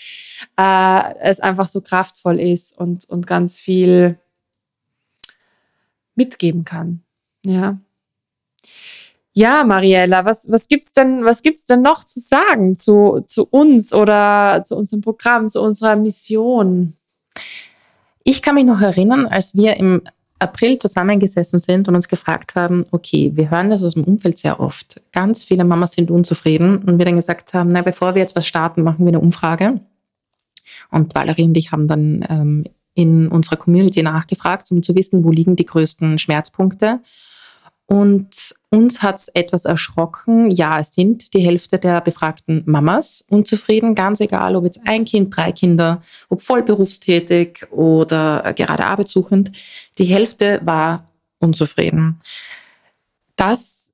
äh, 0.57 1.15
es 1.19 1.39
einfach 1.39 1.67
so 1.67 1.81
kraftvoll 1.81 2.39
ist 2.39 2.77
und, 2.77 3.07
und 3.09 3.27
ganz 3.27 3.59
viel 3.59 4.17
mitgeben 6.15 6.63
kann. 6.63 7.03
Ja. 7.45 7.77
Ja, 9.35 9.63
Mariella, 9.63 10.25
was, 10.25 10.49
was 10.51 10.67
gibt's 10.67 10.93
denn, 10.93 11.25
denn 11.69 11.81
noch 11.81 12.03
zu 12.03 12.19
sagen 12.19 12.77
zu, 12.77 13.23
zu 13.25 13.47
uns 13.49 13.91
oder 13.91 14.63
zu 14.63 14.77
unserem 14.77 15.01
Programm, 15.01 15.49
zu 15.49 15.59
unserer 15.59 15.95
Mission? 15.95 16.93
Ich 18.23 18.43
kann 18.43 18.55
mich 18.55 18.65
noch 18.65 18.81
erinnern, 18.81 19.25
als 19.25 19.55
wir 19.55 19.75
im 19.77 20.03
April 20.37 20.77
zusammengesessen 20.77 21.57
sind 21.57 21.87
und 21.87 21.95
uns 21.95 22.07
gefragt 22.07 22.53
haben, 22.55 22.85
okay, 22.91 23.31
wir 23.33 23.49
hören 23.49 23.71
das 23.71 23.83
aus 23.83 23.95
dem 23.95 24.03
Umfeld 24.03 24.37
sehr 24.37 24.59
oft. 24.59 25.01
Ganz 25.11 25.43
viele 25.43 25.63
Mamas 25.63 25.93
sind 25.93 26.11
unzufrieden 26.11 26.79
und 26.83 26.99
wir 26.99 27.05
dann 27.05 27.15
gesagt 27.15 27.53
haben, 27.55 27.69
na, 27.69 27.81
bevor 27.81 28.13
wir 28.13 28.21
jetzt 28.21 28.35
was 28.35 28.45
starten, 28.45 28.83
machen 28.83 28.99
wir 28.99 29.09
eine 29.09 29.19
Umfrage. 29.19 29.79
Und 30.91 31.15
Valerie 31.15 31.45
und 31.45 31.57
ich 31.57 31.71
haben 31.71 31.87
dann 31.87 32.25
ähm, 32.29 32.63
in 32.93 33.29
unserer 33.29 33.55
Community 33.55 34.03
nachgefragt, 34.03 34.69
um 34.71 34.83
zu 34.83 34.95
wissen, 34.95 35.23
wo 35.23 35.31
liegen 35.31 35.55
die 35.55 35.65
größten 35.65 36.19
Schmerzpunkte. 36.19 36.99
Und 37.85 38.55
uns 38.69 39.01
hat 39.01 39.17
es 39.17 39.27
etwas 39.27 39.65
erschrocken. 39.65 40.49
Ja, 40.49 40.79
es 40.79 40.93
sind 40.93 41.33
die 41.33 41.41
Hälfte 41.41 41.77
der 41.77 42.01
befragten 42.01 42.63
Mamas 42.65 43.23
unzufrieden, 43.29 43.93
ganz 43.93 44.19
egal, 44.21 44.55
ob 44.55 44.63
jetzt 44.63 44.81
ein 44.85 45.05
Kind, 45.05 45.35
drei 45.35 45.51
Kinder, 45.51 46.01
ob 46.29 46.41
voll 46.41 46.63
berufstätig 46.63 47.67
oder 47.71 48.53
gerade 48.55 48.85
arbeitssuchend. 48.85 49.51
Die 49.97 50.05
Hälfte 50.05 50.61
war 50.63 51.09
unzufrieden. 51.39 52.19
Das 53.35 53.91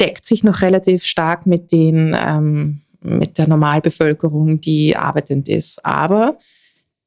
deckt 0.00 0.24
sich 0.24 0.44
noch 0.44 0.60
relativ 0.62 1.04
stark 1.04 1.46
mit, 1.46 1.72
den, 1.72 2.16
ähm, 2.18 2.82
mit 3.00 3.38
der 3.38 3.48
Normalbevölkerung, 3.48 4.60
die 4.60 4.96
arbeitend 4.96 5.48
ist. 5.48 5.84
Aber 5.84 6.38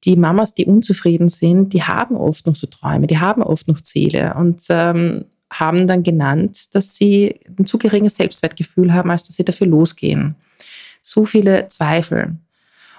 die 0.03 0.15
Mamas, 0.15 0.53
die 0.53 0.65
unzufrieden 0.65 1.29
sind, 1.29 1.73
die 1.73 1.83
haben 1.83 2.15
oft 2.15 2.45
noch 2.45 2.55
so 2.55 2.67
Träume, 2.67 3.07
die 3.07 3.19
haben 3.19 3.41
oft 3.41 3.67
noch 3.67 3.81
Ziele. 3.81 4.33
Und 4.35 4.61
ähm, 4.69 5.25
haben 5.59 5.87
dann 5.87 6.03
genannt, 6.03 6.75
dass 6.75 6.95
sie 6.95 7.39
ein 7.57 7.65
zu 7.65 7.77
geringes 7.77 8.15
Selbstwertgefühl 8.15 8.93
haben, 8.93 9.11
als 9.11 9.23
dass 9.23 9.35
sie 9.35 9.45
dafür 9.45 9.67
losgehen. 9.67 10.35
So 11.01 11.25
viele 11.25 11.67
Zweifel. 11.67 12.35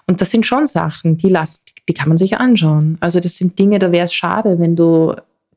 Und 0.07 0.21
das 0.21 0.31
sind 0.31 0.47
schon 0.47 0.67
Sachen, 0.67 1.17
die, 1.17 1.29
lassen, 1.29 1.65
die 1.89 1.95
kann 1.95 2.09
man 2.09 2.19
sich 2.19 2.37
anschauen. 2.37 2.99
Also 3.01 3.21
das 3.21 3.37
sind 3.37 3.59
Dinge, 3.59 3.79
da 3.79 3.91
wäre 3.91 4.05
es 4.05 4.15
schade, 4.15 4.59
wenn 4.59 4.77
du 4.77 5.15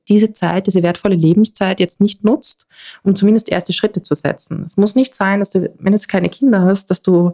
diese 0.07 0.31
Zeit, 0.31 0.67
diese 0.67 0.83
wertvolle 0.83 1.15
Lebenszeit 1.15 1.79
jetzt 1.79 1.99
nicht 1.99 2.23
nutzt, 2.23 2.65
um 3.03 3.15
zumindest 3.15 3.49
erste 3.49 3.73
Schritte 3.73 4.01
zu 4.01 4.15
setzen. 4.15 4.63
Es 4.65 4.77
muss 4.77 4.95
nicht 4.95 5.13
sein, 5.13 5.39
dass 5.39 5.49
du, 5.49 5.69
wenn 5.79 5.91
du 5.91 5.97
jetzt 5.97 6.07
keine 6.07 6.29
Kinder 6.29 6.61
hast, 6.61 6.89
dass 6.89 7.01
du, 7.01 7.33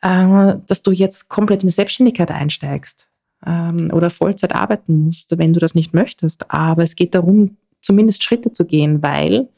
äh, 0.00 0.54
dass 0.66 0.82
du 0.82 0.90
jetzt 0.90 1.28
komplett 1.28 1.62
in 1.62 1.68
die 1.68 1.74
Selbstständigkeit 1.74 2.30
einsteigst 2.30 3.10
ähm, 3.46 3.90
oder 3.92 4.08
Vollzeit 4.08 4.54
arbeiten 4.54 5.04
musst, 5.04 5.36
wenn 5.36 5.52
du 5.52 5.60
das 5.60 5.74
nicht 5.74 5.92
möchtest. 5.92 6.50
Aber 6.50 6.82
es 6.82 6.96
geht 6.96 7.14
darum, 7.14 7.58
zumindest 7.82 8.22
Schritte 8.22 8.52
zu 8.52 8.64
gehen, 8.64 9.02
weil 9.02 9.48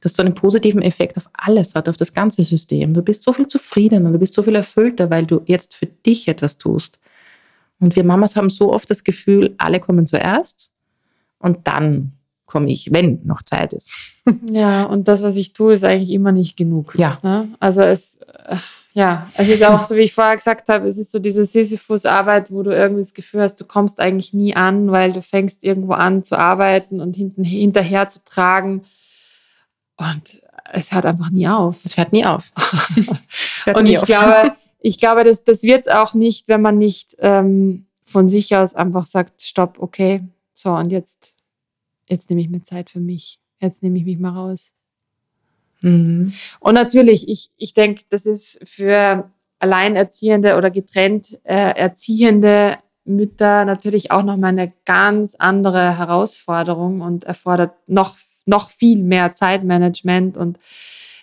das 0.00 0.14
so 0.14 0.22
einen 0.22 0.34
positiven 0.34 0.82
Effekt 0.82 1.16
auf 1.16 1.28
alles 1.34 1.74
hat, 1.74 1.88
auf 1.88 1.96
das 1.96 2.14
ganze 2.14 2.42
System. 2.44 2.94
Du 2.94 3.02
bist 3.02 3.22
so 3.22 3.32
viel 3.32 3.46
zufriedener, 3.46 4.10
du 4.10 4.18
bist 4.18 4.34
so 4.34 4.42
viel 4.42 4.54
erfüllter, 4.54 5.10
weil 5.10 5.26
du 5.26 5.42
jetzt 5.46 5.74
für 5.74 5.86
dich 5.86 6.28
etwas 6.28 6.56
tust. 6.56 6.98
Und 7.80 7.96
wir 7.96 8.04
Mamas 8.04 8.36
haben 8.36 8.50
so 8.50 8.72
oft 8.72 8.88
das 8.90 9.04
Gefühl, 9.04 9.54
alle 9.58 9.80
kommen 9.80 10.06
zuerst 10.06 10.72
und 11.38 11.66
dann 11.66 12.12
komme 12.50 12.70
ich, 12.70 12.92
wenn 12.92 13.20
noch 13.24 13.42
Zeit 13.42 13.72
ist. 13.72 13.94
Ja, 14.52 14.84
und 14.84 15.08
das, 15.08 15.22
was 15.22 15.36
ich 15.36 15.54
tue, 15.54 15.72
ist 15.72 15.82
eigentlich 15.82 16.10
immer 16.10 16.30
nicht 16.30 16.56
genug. 16.56 16.94
Ja. 16.96 17.18
Ne? 17.22 17.48
Also 17.58 17.80
es, 17.80 18.20
ja, 18.92 19.28
es 19.34 19.48
ist 19.48 19.64
auch 19.64 19.82
so, 19.82 19.96
wie 19.96 20.02
ich 20.02 20.12
vorher 20.12 20.36
gesagt 20.36 20.68
habe, 20.68 20.86
es 20.86 20.98
ist 20.98 21.10
so 21.10 21.18
diese 21.18 21.44
Sisyphus-Arbeit, 21.44 22.52
wo 22.52 22.62
du 22.62 22.70
irgendwie 22.70 23.02
das 23.02 23.14
Gefühl 23.14 23.42
hast, 23.42 23.60
du 23.60 23.64
kommst 23.64 23.98
eigentlich 23.98 24.32
nie 24.32 24.54
an, 24.54 24.92
weil 24.92 25.12
du 25.12 25.22
fängst 25.22 25.64
irgendwo 25.64 25.92
an 25.94 26.22
zu 26.22 26.38
arbeiten 26.38 27.00
und 27.00 27.16
hinten, 27.16 27.42
hinterher 27.42 28.08
zu 28.08 28.22
tragen. 28.24 28.82
Und 29.96 30.42
es 30.72 30.92
hört 30.92 31.06
einfach 31.06 31.30
nie 31.30 31.48
auf. 31.48 31.84
Es 31.84 31.96
hört 31.96 32.12
nie 32.12 32.24
auf. 32.24 32.52
hört 33.64 33.76
und 33.76 33.84
nie 33.84 33.92
ich 33.92 33.98
auf. 33.98 34.06
glaube, 34.06 34.52
ich 34.80 34.98
glaube, 34.98 35.24
das, 35.24 35.44
das 35.44 35.62
wird 35.62 35.86
es 35.86 35.88
auch 35.88 36.14
nicht, 36.14 36.46
wenn 36.46 36.62
man 36.62 36.78
nicht 36.78 37.16
ähm, 37.18 37.86
von 38.04 38.28
sich 38.28 38.54
aus 38.54 38.74
einfach 38.74 39.06
sagt, 39.06 39.42
stopp, 39.42 39.78
okay, 39.78 40.22
so 40.54 40.72
und 40.72 40.90
jetzt, 40.90 41.34
jetzt 42.10 42.28
nehme 42.28 42.42
ich 42.42 42.50
mir 42.50 42.62
Zeit 42.62 42.90
für 42.90 43.00
mich. 43.00 43.38
Jetzt 43.60 43.82
nehme 43.82 43.98
ich 43.98 44.04
mich 44.04 44.18
mal 44.18 44.30
raus. 44.30 44.72
Mhm. 45.82 46.32
Und 46.60 46.74
natürlich, 46.74 47.28
ich, 47.28 47.50
ich 47.56 47.74
denke, 47.74 48.02
das 48.08 48.26
ist 48.26 48.60
für 48.68 49.30
alleinerziehende 49.58 50.56
oder 50.56 50.70
getrennt 50.70 51.38
äh, 51.44 51.76
erziehende 51.76 52.78
Mütter 53.04 53.64
natürlich 53.64 54.10
auch 54.10 54.22
nochmal 54.22 54.50
eine 54.50 54.72
ganz 54.84 55.34
andere 55.38 55.98
Herausforderung 55.98 57.00
und 57.00 57.24
erfordert 57.24 57.72
noch, 57.86 58.16
noch 58.46 58.70
viel 58.70 59.02
mehr 59.02 59.32
Zeitmanagement 59.32 60.36
und 60.36 60.58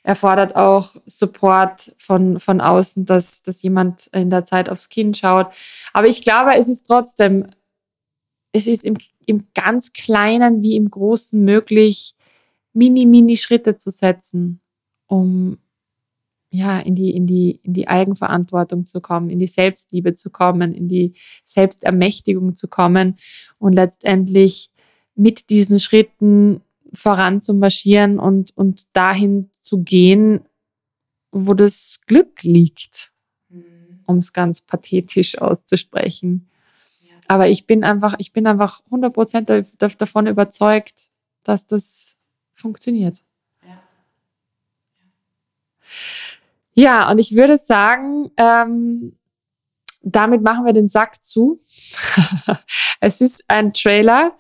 erfordert 0.04 0.56
auch 0.56 0.96
Support 1.06 1.96
von, 1.98 2.40
von 2.40 2.62
außen, 2.62 3.06
dass, 3.06 3.44
dass 3.44 3.62
jemand 3.62 4.08
in 4.14 4.30
der 4.30 4.46
Zeit 4.46 4.70
aufs 4.70 4.90
Kind 4.90 5.18
schaut. 5.18 5.48
Aber 5.92 6.08
ich 6.08 6.22
glaube, 6.22 6.56
es 6.56 6.70
ist 6.70 6.88
trotzdem, 6.88 7.48
es 8.52 8.68
ist 8.68 8.86
im, 8.86 8.98
im 9.26 9.48
ganz 9.54 9.94
Kleinen 9.94 10.62
wie 10.62 10.76
im 10.76 10.90
Großen 10.90 11.44
möglich, 11.44 12.16
mini, 12.74 13.06
mini 13.06 13.38
Schritte 13.38 13.76
zu 13.76 13.92
setzen, 13.92 14.62
um 15.08 15.58
ja, 16.50 16.80
in 16.80 16.96
die, 16.96 17.12
in 17.12 17.28
die, 17.28 17.60
in 17.64 17.74
die 17.74 17.88
Eigenverantwortung 17.88 18.86
zu 18.86 19.02
kommen, 19.02 19.30
in 19.30 19.40
die 19.40 19.48
Selbstliebe 19.48 20.14
zu 20.14 20.30
kommen, 20.30 20.74
in 20.74 20.88
die 20.88 21.14
Selbstermächtigung 21.44 22.56
zu 22.56 22.68
kommen 22.68 23.16
und 23.60 23.74
letztendlich 23.74 24.72
mit 25.16 25.50
diesen 25.50 25.80
Schritten 25.80 26.62
voran 26.94 27.42
zu 27.42 27.54
marschieren 27.54 28.18
und, 28.18 28.56
und 28.56 28.88
dahin 28.94 29.50
zu 29.62 29.84
gehen, 29.84 30.42
wo 31.32 31.54
das 31.54 32.00
Glück 32.08 32.44
liegt, 32.44 33.12
mhm. 33.50 34.00
um 34.06 34.20
es 34.20 34.32
ganz 34.32 34.62
pathetisch 34.62 35.38
auszusprechen. 35.38 36.48
Aber 37.28 37.48
ich 37.48 37.68
bin 37.68 37.84
einfach, 37.84 38.16
ich 38.18 38.32
bin 38.32 38.48
einfach 38.48 38.82
100% 38.90 39.98
davon 39.98 40.28
überzeugt, 40.28 41.10
dass 41.44 41.68
das 41.68 42.18
funktioniert. 42.54 43.24
Ja, 43.64 43.80
ja 46.74 47.12
und 47.12 47.20
ich 47.20 47.36
würde 47.36 47.58
sagen, 47.58 48.32
ähm, 48.38 49.18
damit 50.02 50.42
machen 50.42 50.66
wir 50.66 50.74
den 50.74 50.88
Sack 50.88 51.24
zu. 51.24 51.60
es 53.00 53.22
ist 53.22 53.44
ein 53.48 53.74
Trailer 53.74 54.38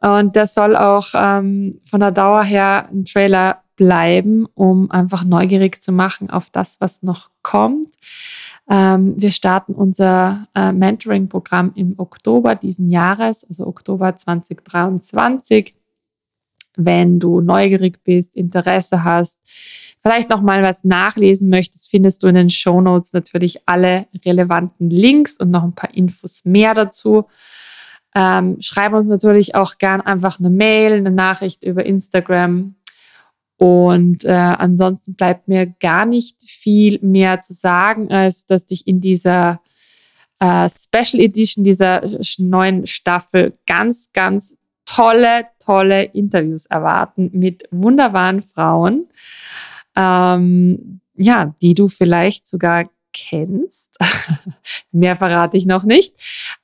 und 0.00 0.34
der 0.34 0.46
soll 0.46 0.76
auch 0.76 1.08
ähm, 1.14 1.78
von 1.88 2.00
der 2.00 2.10
Dauer 2.10 2.42
her 2.42 2.88
ein 2.90 3.04
Trailer 3.04 3.62
bleiben, 3.76 4.46
um 4.54 4.90
einfach 4.90 5.24
neugierig 5.24 5.82
zu 5.82 5.92
machen 5.92 6.30
auf 6.30 6.50
das, 6.50 6.76
was 6.80 7.02
noch 7.02 7.30
kommt. 7.42 7.88
Ähm, 8.70 9.14
wir 9.20 9.32
starten 9.32 9.74
unser 9.74 10.46
äh, 10.54 10.70
Mentoring-Programm 10.70 11.72
im 11.74 11.98
Oktober 11.98 12.54
diesen 12.54 12.88
Jahres, 12.88 13.44
also 13.48 13.66
Oktober 13.66 14.14
2023. 14.14 15.74
Wenn 16.76 17.18
du 17.18 17.40
neugierig 17.40 18.04
bist, 18.04 18.36
Interesse 18.36 19.02
hast, 19.02 19.40
vielleicht 20.00 20.30
noch 20.30 20.40
mal 20.40 20.62
was 20.62 20.84
nachlesen 20.84 21.50
möchtest, 21.50 21.90
findest 21.90 22.22
du 22.22 22.28
in 22.28 22.36
den 22.36 22.48
Show 22.48 22.80
Notes 22.80 23.12
natürlich 23.12 23.58
alle 23.66 24.06
relevanten 24.24 24.88
Links 24.88 25.36
und 25.38 25.50
noch 25.50 25.64
ein 25.64 25.74
paar 25.74 25.92
Infos 25.92 26.42
mehr 26.44 26.72
dazu. 26.72 27.26
Ähm, 28.14 28.56
schreib 28.60 28.92
uns 28.92 29.08
natürlich 29.08 29.56
auch 29.56 29.78
gern 29.78 30.00
einfach 30.00 30.38
eine 30.38 30.50
Mail, 30.50 30.92
eine 30.92 31.10
Nachricht 31.10 31.64
über 31.64 31.84
Instagram. 31.84 32.76
Und 33.60 34.24
äh, 34.24 34.30
ansonsten 34.30 35.12
bleibt 35.12 35.46
mir 35.46 35.66
gar 35.66 36.06
nicht 36.06 36.42
viel 36.44 36.98
mehr 37.02 37.42
zu 37.42 37.52
sagen, 37.52 38.10
als 38.10 38.46
dass 38.46 38.64
dich 38.64 38.86
in 38.86 39.02
dieser 39.02 39.60
äh, 40.38 40.66
Special 40.70 41.22
Edition 41.22 41.62
dieser 41.62 42.00
neuen 42.38 42.86
Staffel 42.86 43.52
ganz, 43.66 44.12
ganz 44.14 44.56
tolle, 44.86 45.46
tolle 45.58 46.04
Interviews 46.04 46.64
erwarten 46.64 47.28
mit 47.34 47.64
wunderbaren 47.70 48.40
Frauen, 48.40 49.08
ähm, 49.94 51.02
ja, 51.14 51.54
die 51.60 51.74
du 51.74 51.88
vielleicht 51.88 52.48
sogar 52.48 52.88
kennst. 53.12 53.94
Mehr 54.90 55.16
verrate 55.16 55.58
ich 55.58 55.66
noch 55.66 55.84
nicht. 55.84 56.14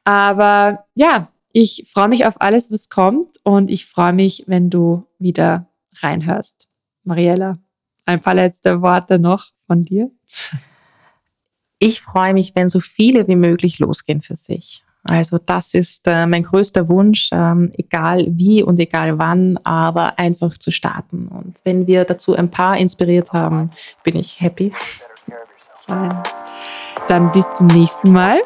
Aber 0.05 0.87
ja, 0.95 1.29
ich 1.53 1.85
freue 1.87 2.09
mich 2.09 2.25
auf 2.25 2.41
alles, 2.41 2.71
was 2.71 2.89
kommt 2.89 3.37
und 3.43 3.69
ich 3.69 3.85
freue 3.85 4.15
mich, 4.15 4.45
wenn 4.47 4.71
du 4.71 5.05
wieder 5.19 5.67
reinhörst. 6.01 6.69
Mariella, 7.07 7.59
ein 8.05 8.21
paar 8.21 8.35
letzte 8.35 8.83
Worte 8.83 9.19
noch 9.19 9.47
von 9.67 9.83
dir. 9.83 10.11
Ich 11.79 12.01
freue 12.01 12.35
mich, 12.35 12.55
wenn 12.55 12.69
so 12.69 12.81
viele 12.81 13.29
wie 13.29 13.37
möglich 13.37 13.79
losgehen 13.79 14.23
für 14.23 14.37
sich. 14.37 14.83
Also 15.05 15.39
das 15.39 15.75
ist 15.75 16.07
äh, 16.07 16.27
mein 16.27 16.43
größter 16.43 16.89
Wunsch, 16.89 17.29
ähm, 17.33 17.71
egal 17.77 18.27
wie 18.29 18.63
und 18.63 18.81
egal 18.81 19.19
wann, 19.19 19.57
aber 19.59 20.19
einfach 20.19 20.57
zu 20.59 20.73
starten. 20.73 21.29
Und 21.29 21.59
wenn 21.65 21.87
wir 21.87 22.05
dazu 22.05 22.35
ein 22.35 22.51
paar 22.51 22.77
inspiriert 22.77 23.33
haben, 23.33 23.71
bin 24.03 24.17
ich 24.17 24.41
happy. 24.41 24.73
Fein. 25.87 26.23
Dann 27.07 27.31
bis 27.31 27.53
zum 27.53 27.69
nächsten 27.69 28.11
Mal. 28.11 28.41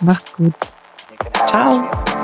Mach's 0.00 0.32
gut. 0.32 0.54
Ciao. 1.48 2.21